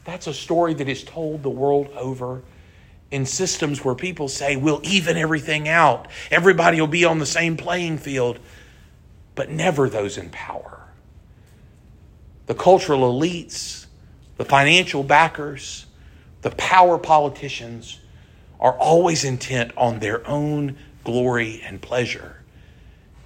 [0.04, 2.42] That's a story that is told the world over
[3.10, 6.08] in systems where people say, we'll even everything out.
[6.30, 8.38] Everybody will be on the same playing field,
[9.34, 10.80] but never those in power.
[12.46, 13.86] The cultural elites,
[14.36, 15.86] the financial backers,
[16.42, 18.00] the power politicians
[18.60, 22.42] are always intent on their own glory and pleasure.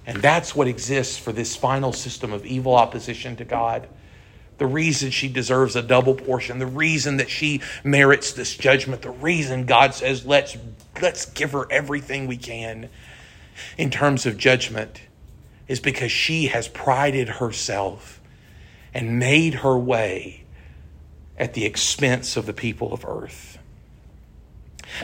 [0.05, 3.87] And that's what exists for this final system of evil opposition to God.
[4.57, 9.11] The reason she deserves a double portion, the reason that she merits this judgment, the
[9.11, 10.57] reason God says, let's,
[11.01, 12.89] let's give her everything we can
[13.77, 15.01] in terms of judgment
[15.67, 18.21] is because she has prided herself
[18.93, 20.43] and made her way
[21.37, 23.52] at the expense of the people of earth.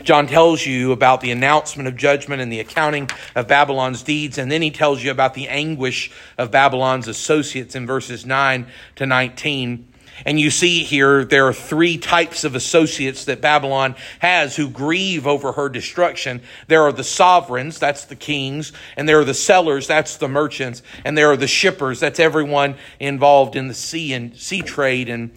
[0.04, 4.52] John tells you about the announcement of judgment and the accounting of Babylon's deeds, and
[4.52, 9.88] then he tells you about the anguish of Babylon's associates in verses 9 to 19.
[10.26, 15.26] And you see here there are three types of associates that Babylon has who grieve
[15.26, 16.42] over her destruction.
[16.68, 20.82] There are the sovereigns, that's the kings, and there are the sellers, that's the merchants,
[21.06, 25.32] and there are the shippers, that's everyone involved in the sea and sea trade and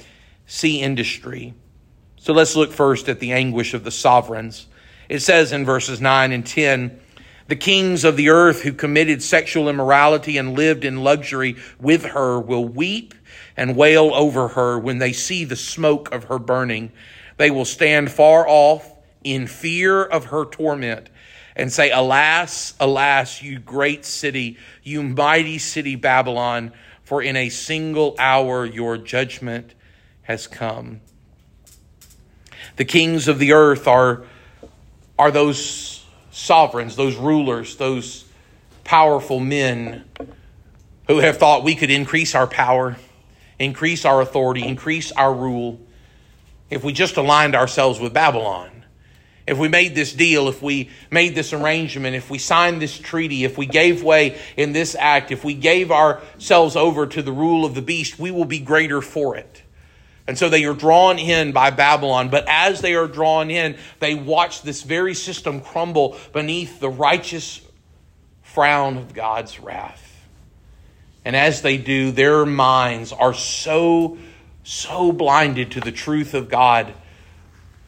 [0.47, 1.55] sea industry.
[2.23, 4.69] So let's look first at the anguish of the sovereigns.
[5.09, 7.01] It says in verses 9 and 10
[7.49, 12.39] The kings of the earth who committed sexual immorality and lived in luxury with her
[12.39, 13.13] will weep
[13.57, 16.93] and wail over her when they see the smoke of her burning.
[17.39, 18.89] They will stand far off
[19.25, 21.09] in fear of her torment
[21.57, 26.71] and say, Alas, alas, you great city, you mighty city Babylon,
[27.03, 29.75] for in a single hour your judgment
[30.23, 31.01] has come.
[32.77, 34.23] The kings of the earth are,
[35.19, 38.25] are those sovereigns, those rulers, those
[38.85, 40.05] powerful men
[41.07, 42.97] who have thought we could increase our power,
[43.59, 45.81] increase our authority, increase our rule
[46.71, 48.71] if we just aligned ourselves with Babylon.
[49.47, 53.45] If we made this deal, if we made this arrangement, if we signed this treaty,
[53.45, 57.65] if we gave way in this act, if we gave ourselves over to the rule
[57.65, 59.62] of the beast, we will be greater for it.
[60.27, 62.29] And so they are drawn in by Babylon.
[62.29, 67.61] But as they are drawn in, they watch this very system crumble beneath the righteous
[68.43, 70.27] frown of God's wrath.
[71.25, 74.19] And as they do, their minds are so,
[74.65, 76.95] so blinded to the truth of God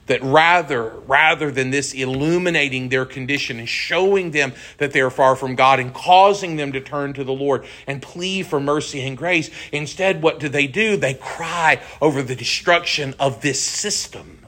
[0.06, 5.36] that rather rather than this illuminating their condition and showing them that they are far
[5.36, 9.16] from God and causing them to turn to the Lord and plead for mercy and
[9.16, 10.96] grace instead what do they do?
[10.96, 14.40] They cry over the destruction of this system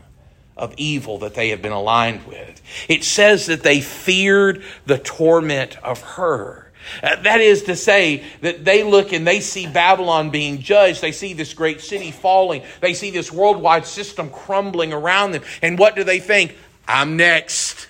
[0.56, 2.62] of evil that they have been aligned with.
[2.88, 6.65] It says that they feared the torment of her
[7.02, 11.00] Uh, that is to say that they look and they see Babylon being judged.
[11.00, 12.62] They see this great city falling.
[12.80, 15.42] They see this worldwide system crumbling around them.
[15.62, 16.56] And what do they think?
[16.88, 17.88] I'm next.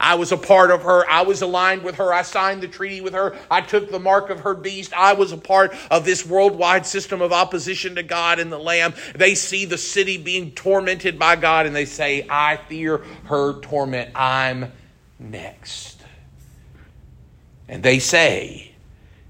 [0.00, 1.08] I was a part of her.
[1.08, 2.12] I was aligned with her.
[2.12, 3.36] I signed the treaty with her.
[3.50, 4.92] I took the mark of her beast.
[4.92, 8.94] I was a part of this worldwide system of opposition to God and the Lamb.
[9.14, 14.10] They see the city being tormented by God and they say, I fear her torment.
[14.14, 14.72] I'm
[15.18, 15.97] next.
[17.68, 18.72] And they say,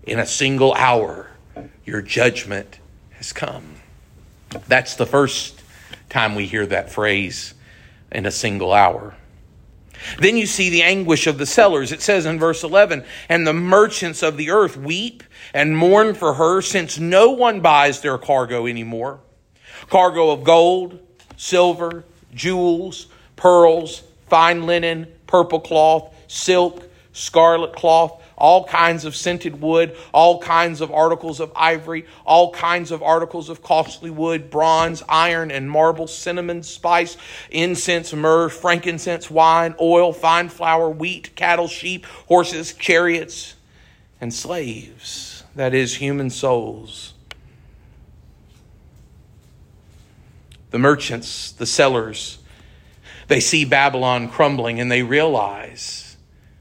[0.04, 1.30] in a single hour,
[1.84, 2.78] your judgment
[3.12, 3.76] has come.
[4.68, 5.60] That's the first
[6.08, 7.54] time we hear that phrase
[8.10, 9.14] in a single hour.
[10.18, 11.92] Then you see the anguish of the sellers.
[11.92, 16.34] It says in verse 11, and the merchants of the earth weep and mourn for
[16.34, 19.20] her since no one buys their cargo anymore.
[19.90, 21.00] Cargo of gold,
[21.36, 29.96] silver, jewels, pearls, fine linen, purple cloth, silk, scarlet cloth, all kinds of scented wood,
[30.12, 35.50] all kinds of articles of ivory, all kinds of articles of costly wood, bronze, iron,
[35.50, 37.16] and marble, cinnamon, spice,
[37.50, 43.54] incense, myrrh, frankincense, wine, oil, fine flour, wheat, cattle, sheep, horses, chariots,
[44.20, 45.42] and slaves.
[45.54, 47.14] That is, human souls.
[50.70, 52.38] The merchants, the sellers,
[53.26, 55.97] they see Babylon crumbling and they realize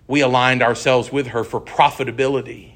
[0.07, 2.75] we aligned ourselves with her for profitability.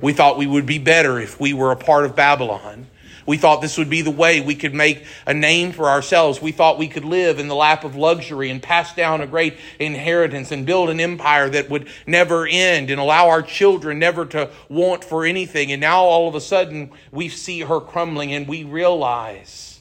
[0.00, 2.86] We thought we would be better if we were a part of Babylon.
[3.26, 6.40] We thought this would be the way we could make a name for ourselves.
[6.40, 9.58] We thought we could live in the lap of luxury and pass down a great
[9.78, 14.48] inheritance and build an empire that would never end and allow our children never to
[14.70, 15.70] want for anything.
[15.72, 19.80] And now all of a sudden we see her crumbling and we realize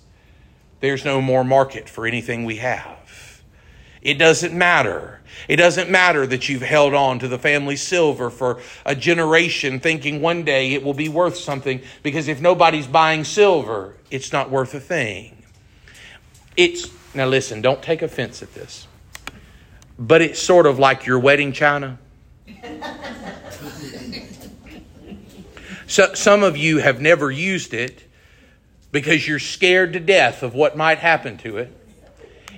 [0.81, 3.26] there's no more market for anything we have.
[4.07, 5.19] It doesn't matter.
[5.49, 10.21] It doesn't matter that you've held on to the family silver for a generation thinking
[10.21, 14.73] one day it will be worth something because if nobody's buying silver, it's not worth
[14.73, 15.43] a thing.
[16.55, 18.87] It's now listen, don't take offense at this.
[19.99, 21.99] But it's sort of like your wedding china.
[25.85, 28.05] so, some of you have never used it
[28.93, 31.73] because you're scared to death of what might happen to it.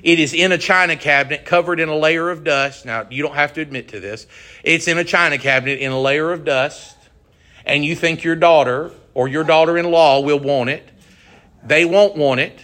[0.01, 2.85] It is in a china cabinet covered in a layer of dust.
[2.85, 4.27] Now, you don't have to admit to this.
[4.63, 6.95] It's in a china cabinet in a layer of dust,
[7.65, 10.87] and you think your daughter or your daughter in law will want it.
[11.63, 12.59] They won't want it.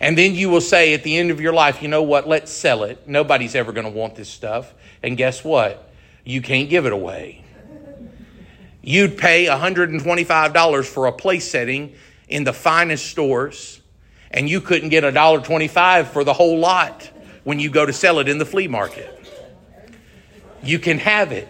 [0.00, 2.50] And then you will say at the end of your life, you know what, let's
[2.50, 3.06] sell it.
[3.06, 4.72] Nobody's ever going to want this stuff.
[5.02, 5.92] And guess what?
[6.24, 7.44] You can't give it away.
[8.80, 11.94] You'd pay $125 for a place setting
[12.28, 13.81] in the finest stores
[14.32, 17.10] and you couldn't get a dollar twenty-five for the whole lot
[17.44, 19.18] when you go to sell it in the flea market.
[20.62, 21.48] You can have it,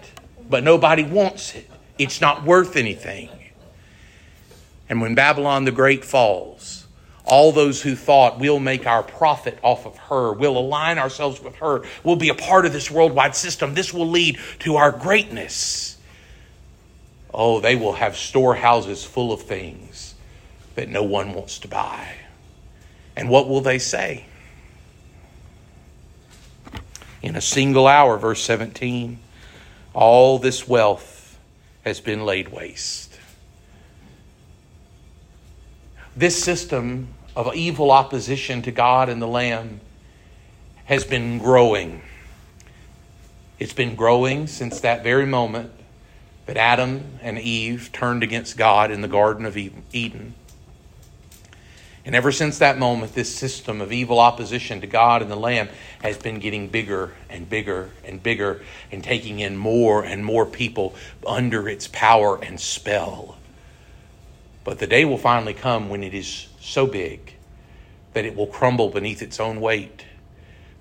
[0.48, 1.68] but nobody wants it.
[1.98, 3.28] It's not worth anything.
[4.88, 6.86] And when Babylon the Great falls,
[7.24, 11.54] all those who thought we'll make our profit off of her, we'll align ourselves with
[11.56, 15.98] her, we'll be a part of this worldwide system, this will lead to our greatness.
[17.32, 20.14] Oh, they will have storehouses full of things
[20.74, 22.16] that no one wants to buy.
[23.16, 24.26] And what will they say?
[27.22, 29.18] In a single hour, verse 17,
[29.94, 31.38] all this wealth
[31.84, 33.18] has been laid waste.
[36.16, 39.80] This system of evil opposition to God and the Lamb
[40.84, 42.02] has been growing.
[43.58, 45.70] It's been growing since that very moment
[46.46, 50.34] that Adam and Eve turned against God in the Garden of Eden.
[52.04, 55.68] And ever since that moment, this system of evil opposition to God and the Lamb
[56.02, 60.94] has been getting bigger and bigger and bigger and taking in more and more people
[61.24, 63.36] under its power and spell.
[64.64, 67.34] But the day will finally come when it is so big
[68.14, 70.04] that it will crumble beneath its own weight.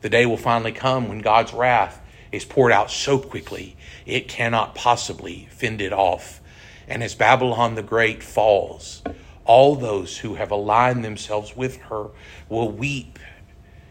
[0.02, 2.02] The day will finally come when God's wrath
[2.32, 6.42] is poured out so quickly it cannot possibly fend it off.
[6.88, 9.04] And as Babylon the Great falls,
[9.46, 12.08] all those who have aligned themselves with her
[12.50, 13.20] will weep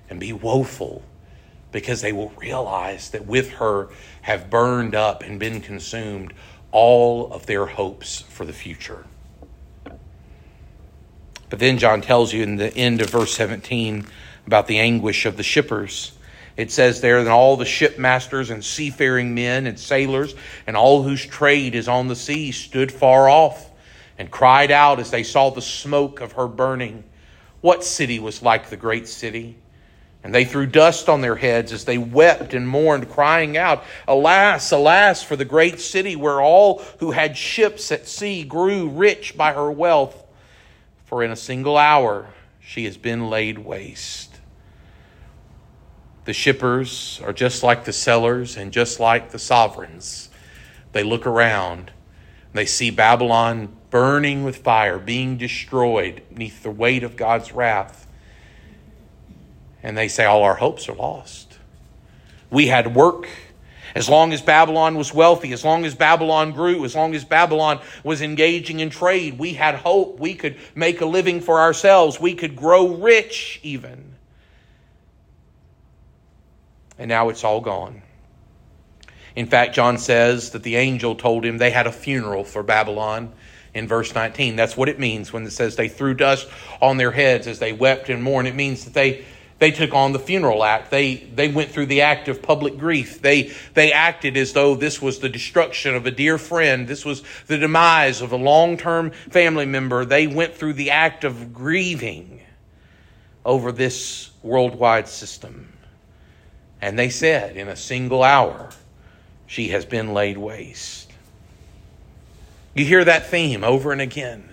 [0.09, 1.03] and be woeful
[1.73, 3.89] because they will realize that with her
[4.23, 6.33] have burned up and been consumed
[6.73, 9.05] all of their hopes for the future.
[11.49, 14.07] But then John tells you in the end of verse 17
[14.47, 16.13] about the anguish of the shippers.
[16.57, 20.35] It says there, that all the shipmasters and seafaring men and sailors
[20.67, 23.70] and all whose trade is on the sea stood far off
[24.21, 27.03] and cried out as they saw the smoke of her burning.
[27.63, 29.57] What city was like the great city?
[30.23, 34.73] And they threw dust on their heads as they wept and mourned, crying out, Alas,
[34.73, 39.55] alas, for the great city where all who had ships at sea grew rich by
[39.55, 40.23] her wealth.
[41.07, 42.29] For in a single hour
[42.61, 44.39] she has been laid waste.
[46.27, 50.29] The shippers are just like the sellers and just like the sovereigns.
[50.93, 51.91] They look around,
[52.53, 58.07] they see Babylon burning with fire, being destroyed beneath the weight of God's wrath
[59.83, 61.59] and they say all our hopes are lost.
[62.51, 63.29] We had work.
[63.93, 67.81] As long as Babylon was wealthy, as long as Babylon grew, as long as Babylon
[68.05, 70.21] was engaging in trade, we had hope.
[70.21, 72.21] We could make a living for ourselves.
[72.21, 74.15] We could grow rich, even.
[76.99, 78.03] And now it's all gone.
[79.35, 83.33] In fact, John says that the angel told him they had a funeral for Babylon
[83.75, 84.57] in verse 19.
[84.57, 86.49] That's what it means when it says they threw dust
[86.81, 88.49] on their heads as they wept and mourned.
[88.49, 89.25] It means that they
[89.61, 90.91] they took on the funeral act.
[90.91, 93.21] They, they went through the act of public grief.
[93.21, 96.89] They, they acted as though this was the destruction of a dear friend.
[96.89, 100.07] This was the demise of a long term family member.
[100.07, 102.41] They went through the act of grieving
[103.45, 105.71] over this worldwide system.
[106.81, 108.71] And they said, in a single hour,
[109.47, 111.10] she has been laid waste.
[112.75, 114.49] You hear that theme over and again.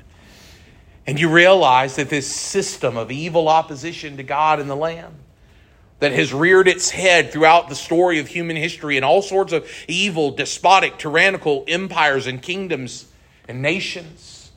[1.05, 5.15] And you realize that this system of evil opposition to God and the Lamb
[5.99, 9.68] that has reared its head throughout the story of human history and all sorts of
[9.88, 13.07] evil, despotic, tyrannical empires and kingdoms
[13.47, 14.51] and nations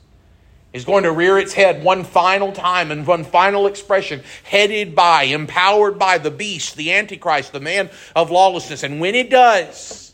[0.73, 5.23] is going to rear its head one final time and one final expression, headed by,
[5.23, 8.83] empowered by the beast, the Antichrist, the man of lawlessness.
[8.83, 10.13] And when it does,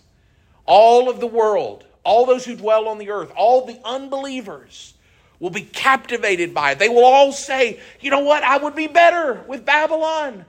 [0.65, 4.93] all of the world, all those who dwell on the earth, all the unbelievers,
[5.39, 6.79] will be captivated by it.
[6.79, 8.43] They will all say, you know what?
[8.43, 10.45] I would be better with Babylon.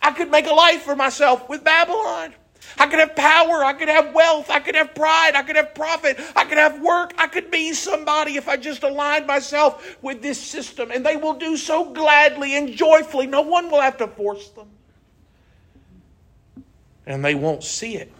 [0.00, 2.32] I could make a life for myself with Babylon.
[2.78, 3.62] I could have power.
[3.62, 4.48] I could have wealth.
[4.48, 5.32] I could have pride.
[5.34, 6.18] I could have profit.
[6.34, 7.12] I could have work.
[7.18, 10.90] I could be somebody if I just aligned myself with this system.
[10.90, 13.26] And they will do so gladly and joyfully.
[13.26, 14.68] No one will have to force them.
[17.06, 18.10] And they won't see it.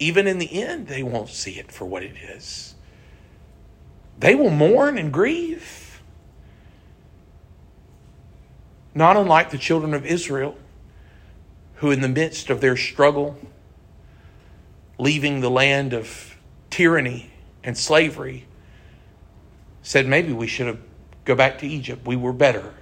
[0.00, 2.74] Even in the end, they won't see it for what it is
[4.20, 6.02] they will mourn and grieve.
[8.94, 10.56] Not unlike the children of Israel,
[11.76, 13.38] who, in the midst of their struggle,
[14.98, 16.36] leaving the land of
[16.68, 17.30] tyranny
[17.64, 18.44] and slavery,
[19.82, 20.80] said, Maybe we should have
[21.24, 22.06] go back to Egypt.
[22.06, 22.74] We were better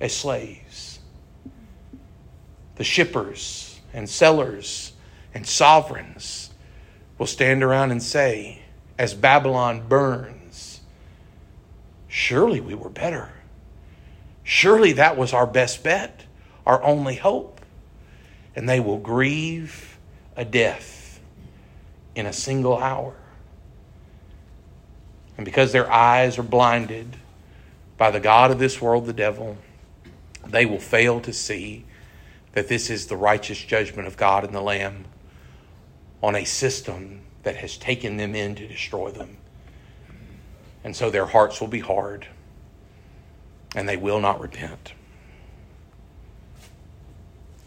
[0.00, 1.00] as slaves.
[2.76, 4.92] The shippers and sellers
[5.34, 6.50] and sovereigns
[7.18, 8.62] will stand around and say,
[8.96, 10.44] as Babylon burns,
[12.16, 13.32] Surely we were better.
[14.44, 16.26] Surely that was our best bet,
[16.64, 17.60] our only hope.
[18.54, 19.98] And they will grieve
[20.36, 21.18] a death
[22.14, 23.16] in a single hour.
[25.36, 27.16] And because their eyes are blinded
[27.98, 29.56] by the God of this world, the devil,
[30.46, 31.84] they will fail to see
[32.52, 35.04] that this is the righteous judgment of God and the Lamb
[36.24, 39.36] on a system that has taken them in to destroy them.
[40.82, 42.26] And so their hearts will be hard
[43.76, 44.94] and they will not repent.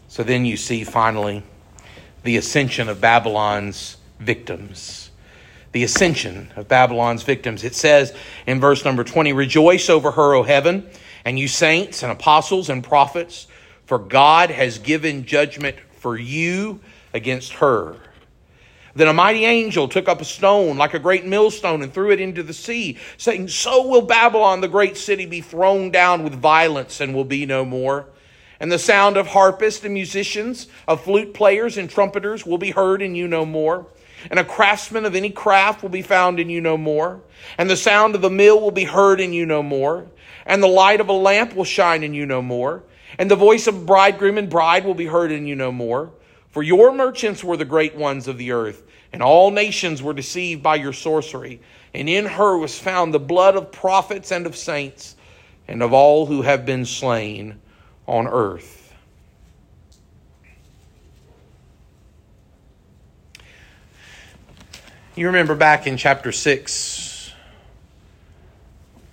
[0.08, 1.44] So then you see finally
[2.24, 5.12] the ascension of Babylon's victims.
[5.70, 7.62] The ascension of Babylon's victims.
[7.62, 8.12] It says
[8.44, 10.90] in verse number 20 Rejoice over her, O heaven,
[11.24, 13.46] and you saints and apostles and prophets,
[13.86, 16.80] for God has given judgment for you
[17.14, 17.98] against her.
[18.94, 22.20] Then a mighty angel took up a stone like a great millstone and threw it
[22.20, 27.00] into the sea, saying, So will Babylon, the great city, be thrown down with violence
[27.00, 28.06] and will be no more.
[28.60, 33.02] And the sound of harpists and musicians, of flute players and trumpeters will be heard
[33.02, 33.86] in you no more.
[34.30, 37.20] And a craftsman of any craft will be found in you no more.
[37.56, 40.06] And the sound of the mill will be heard in you no more.
[40.44, 42.82] And the light of a lamp will shine in you no more.
[43.16, 46.10] And the voice of bridegroom and bride will be heard in you no more.
[46.58, 48.82] For your merchants were the great ones of the earth
[49.12, 51.60] and all nations were deceived by your sorcery.
[51.94, 55.14] And in her was found the blood of prophets and of saints
[55.68, 57.60] and of all who have been slain
[58.08, 58.92] on earth.
[65.14, 67.34] You remember back in chapter 6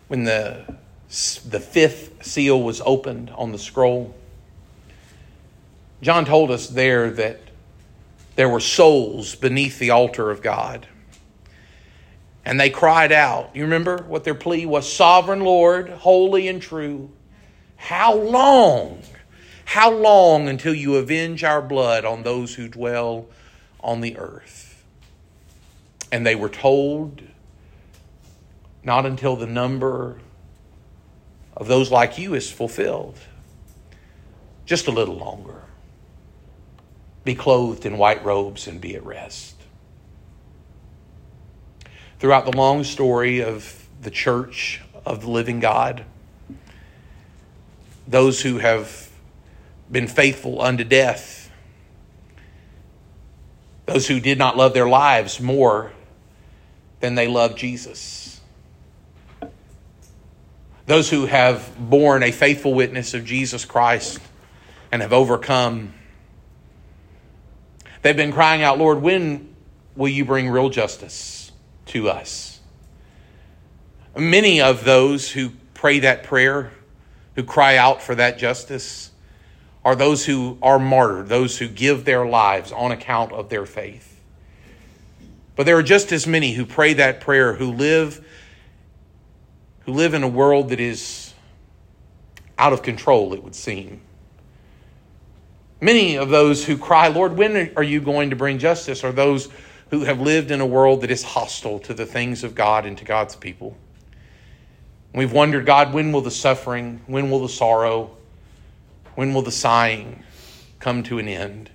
[0.08, 0.66] when the,
[1.48, 4.16] the fifth seal was opened on the scroll?
[6.02, 7.40] John told us there that
[8.36, 10.88] there were souls beneath the altar of God.
[12.44, 13.56] And they cried out.
[13.56, 14.92] You remember what their plea was?
[14.92, 17.12] Sovereign Lord, holy and true,
[17.76, 19.02] how long?
[19.66, 23.28] How long until you avenge our blood on those who dwell
[23.80, 24.84] on the earth?
[26.12, 27.24] And they were told,
[28.84, 30.20] Not until the number
[31.58, 33.18] of those like you is fulfilled.
[34.66, 35.65] Just a little longer.
[37.26, 39.56] Be clothed in white robes and be at rest.
[42.20, 46.06] Throughout the long story of the church of the living God,
[48.08, 49.10] those who have
[49.92, 51.52] been faithful unto death,
[53.86, 55.92] those who did not love their lives more
[57.00, 58.40] than they loved Jesus,
[60.86, 64.20] those who have borne a faithful witness of Jesus Christ
[64.92, 65.94] and have overcome.
[68.06, 69.56] They've been crying out, Lord, when
[69.96, 71.52] will you bring real justice
[71.88, 72.60] to us?
[74.16, 76.72] Many of those who pray that prayer
[77.34, 79.10] who cry out for that justice
[79.84, 84.22] are those who are martyred, those who give their lives on account of their faith.
[85.56, 88.24] But there are just as many who pray that prayer who live
[89.86, 91.34] who live in a world that is
[92.60, 94.02] out of control, it would seem.
[95.86, 99.50] Many of those who cry, Lord, when are you going to bring justice, are those
[99.92, 102.98] who have lived in a world that is hostile to the things of God and
[102.98, 103.78] to God's people.
[105.14, 108.18] We've wondered, God, when will the suffering, when will the sorrow,
[109.14, 110.24] when will the sighing
[110.80, 111.70] come to an end?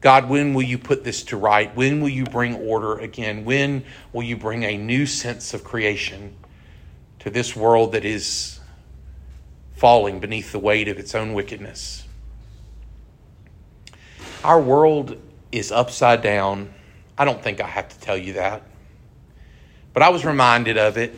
[0.00, 1.74] God, when will you put this to right?
[1.74, 3.44] When will you bring order again?
[3.44, 6.36] When will you bring a new sense of creation
[7.18, 8.60] to this world that is
[9.74, 12.04] falling beneath the weight of its own wickedness?
[14.42, 15.20] Our world
[15.52, 16.72] is upside down.
[17.18, 18.62] I don't think I have to tell you that.
[19.92, 21.14] But I was reminded of it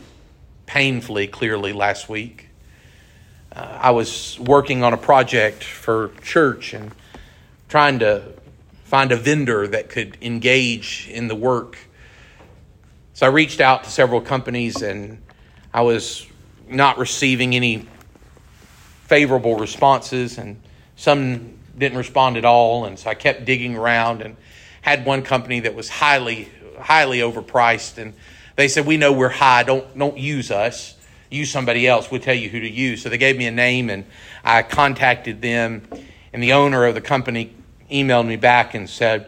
[0.66, 2.48] painfully clearly last week.
[3.54, 6.90] Uh, I was working on a project for church and
[7.68, 8.24] trying to
[8.84, 11.78] find a vendor that could engage in the work.
[13.14, 15.22] So I reached out to several companies and
[15.72, 16.26] I was
[16.68, 17.86] not receiving any
[19.04, 20.60] favorable responses and
[20.96, 24.36] some didn't respond at all and so I kept digging around and
[24.82, 26.48] had one company that was highly
[26.78, 28.14] highly overpriced and
[28.56, 29.62] they said, "We know we're high.
[29.62, 30.94] Don't don't use us.
[31.30, 32.10] Use somebody else.
[32.10, 34.04] We'll tell you who to use." So they gave me a name, and
[34.44, 35.82] I contacted them.
[36.32, 37.54] And the owner of the company
[37.90, 39.26] emailed me back and said,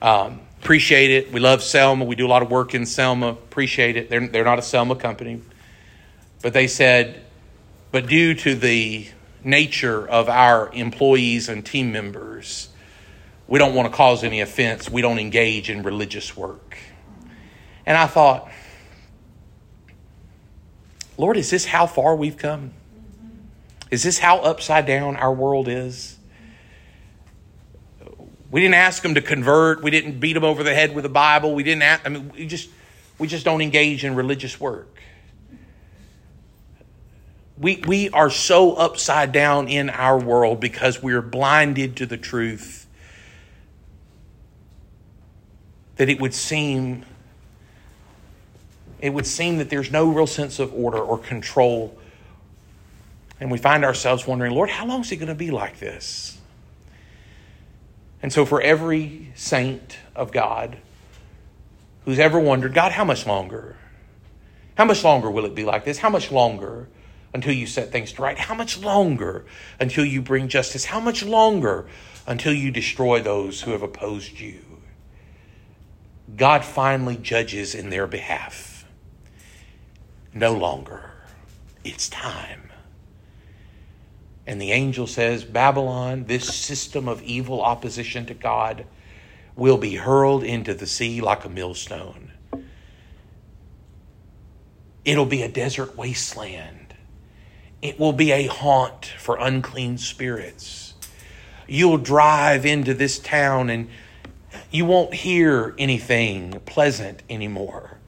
[0.00, 1.32] um, "Appreciate it.
[1.32, 2.04] We love Selma.
[2.04, 3.28] We do a lot of work in Selma.
[3.28, 4.10] Appreciate it.
[4.10, 5.40] They're they're not a Selma company,
[6.42, 7.20] but they said,
[7.90, 9.08] but due to the
[9.44, 12.68] nature of our employees and team members."
[13.52, 14.88] We don't want to cause any offense.
[14.88, 16.78] We don't engage in religious work.
[17.84, 18.50] And I thought,
[21.18, 22.72] Lord, is this how far we've come?
[23.90, 26.16] Is this how upside down our world is?
[28.50, 29.82] We didn't ask them to convert.
[29.82, 31.54] We didn't beat them over the head with the Bible.
[31.54, 32.70] We didn't ask, I mean, we just,
[33.18, 34.98] we just don't engage in religious work.
[37.62, 42.88] We, we are so upside down in our world because we're blinded to the truth
[45.94, 47.04] that it would seem
[48.98, 51.96] it would seem that there's no real sense of order or control.
[53.40, 56.38] And we find ourselves wondering, Lord, how long is it going to be like this?
[58.22, 60.78] And so, for every saint of God
[62.04, 63.76] who's ever wondered, God, how much longer?
[64.76, 65.98] How much longer will it be like this?
[65.98, 66.88] How much longer
[67.34, 68.38] until you set things to right?
[68.38, 69.44] How much longer
[69.80, 70.86] until you bring justice?
[70.86, 71.86] How much longer
[72.26, 74.60] until you destroy those who have opposed you?
[76.36, 78.72] God finally judges in their behalf
[80.34, 81.10] no longer.
[81.84, 82.70] It's time.
[84.46, 88.86] And the angel says, Babylon, this system of evil opposition to God,
[89.54, 92.32] will be hurled into the sea like a millstone.
[95.04, 96.81] It'll be a desert wasteland.
[97.82, 100.94] It will be a haunt for unclean spirits.
[101.66, 103.88] You'll drive into this town and
[104.70, 107.98] you won't hear anything pleasant anymore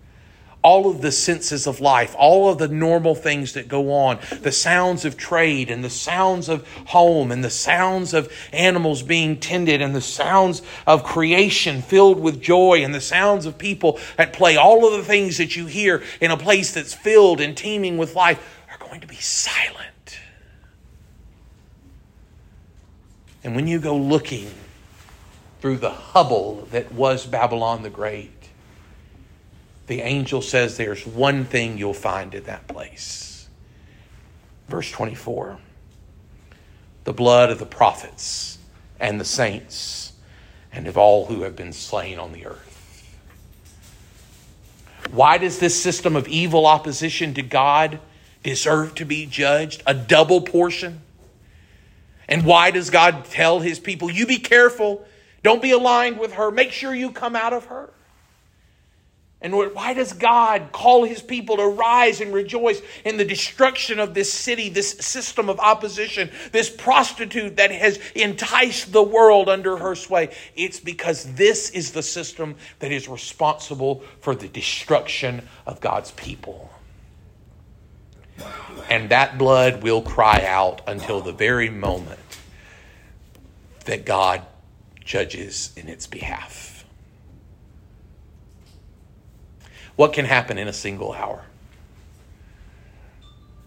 [0.65, 4.51] all of the senses of life, all of the normal things that go on, the
[4.51, 9.83] sounds of trade and the sounds of home and the sounds of animals being tended
[9.83, 14.57] and the sounds of creation filled with joy and the sounds of people at play,
[14.57, 18.17] all of the things that you hear in a place that's filled and teeming with
[18.17, 18.54] life
[18.95, 20.21] going to be silent.
[23.43, 24.49] And when you go looking
[25.61, 28.31] through the hubble that was Babylon the Great,
[29.89, 33.49] the angel says there's one thing you'll find in that place.
[34.69, 35.59] Verse 24
[37.03, 38.59] the blood of the prophets
[39.01, 40.13] and the saints
[40.73, 43.19] and of all who have been slain on the earth.
[45.11, 47.99] Why does this system of evil opposition to God
[48.45, 49.83] deserve to be judged?
[49.87, 51.01] A double portion?
[52.29, 55.05] And why does God tell his people, you be careful,
[55.43, 57.91] don't be aligned with her, make sure you come out of her?
[59.45, 64.15] And why does God call his people to rise and rejoice in the destruction of
[64.15, 69.97] this city, this system of opposition, this prostitute that has enticed the world under her
[69.97, 70.35] sway?
[70.57, 76.71] It's because this is the system that is responsible for the destruction of God's people.
[78.91, 82.21] And that blood will cry out until the very moment
[83.85, 84.43] that God
[85.05, 86.85] judges in its behalf.
[89.97, 91.45] What can happen in a single hour?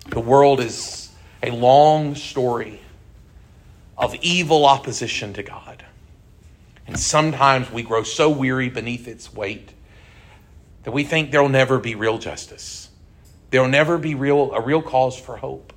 [0.09, 1.11] The world is
[1.43, 2.81] a long story
[3.97, 5.85] of evil opposition to God.
[6.85, 9.71] And sometimes we grow so weary beneath its weight
[10.83, 12.86] that we think there'll never be real justice.
[13.49, 15.73] There'll never be real, a real cause for hope.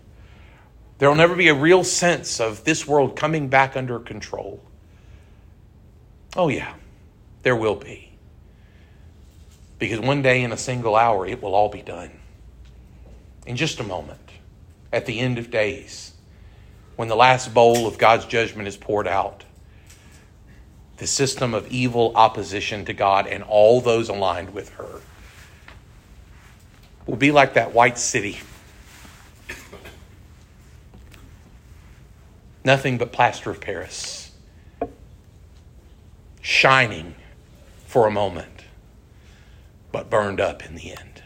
[0.98, 4.60] There'll never be a real sense of this world coming back under control.
[6.36, 6.74] Oh, yeah,
[7.42, 8.12] there will be.
[9.78, 12.10] Because one day in a single hour, it will all be done.
[13.46, 14.30] In just a moment,
[14.92, 16.12] at the end of days,
[16.96, 19.44] when the last bowl of God's judgment is poured out,
[20.98, 25.00] the system of evil opposition to God and all those aligned with her
[27.10, 28.38] will be like that white city.
[32.62, 34.30] Nothing but plaster of Paris,
[36.40, 37.16] shining
[37.84, 38.62] for a moment
[39.90, 41.24] but burned up in the end.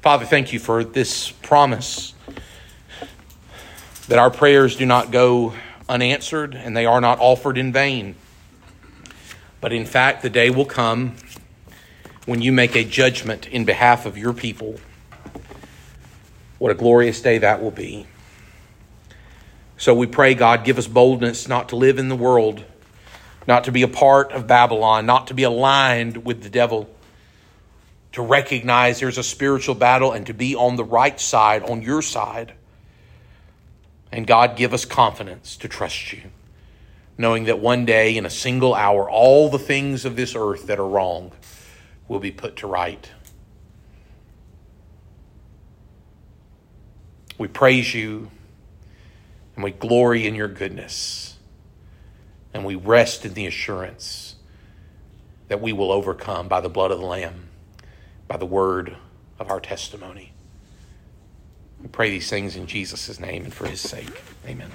[0.00, 2.14] Father, thank you for this promise
[4.08, 5.52] that our prayers do not go
[5.86, 8.14] unanswered and they are not offered in vain.
[9.60, 11.16] But in fact, the day will come
[12.26, 14.78] when you make a judgment in behalf of your people.
[16.58, 18.06] What a glorious day that will be.
[19.76, 22.62] So we pray, God, give us boldness not to live in the world,
[23.48, 26.88] not to be a part of Babylon, not to be aligned with the devil
[28.12, 32.02] to recognize there's a spiritual battle and to be on the right side, on your
[32.02, 32.52] side.
[34.12, 36.22] And God, give us confidence to trust you,
[37.16, 40.78] knowing that one day, in a single hour, all the things of this earth that
[40.78, 41.32] are wrong
[42.08, 43.10] will be put to right.
[47.38, 48.30] We praise you
[49.54, 51.36] and we glory in your goodness.
[52.54, 54.36] And we rest in the assurance
[55.48, 57.48] that we will overcome by the blood of the Lamb
[58.28, 58.96] by the word
[59.38, 60.32] of our testimony.
[61.82, 64.22] We pray these things in Jesus' name and for his sake.
[64.46, 64.70] Amen.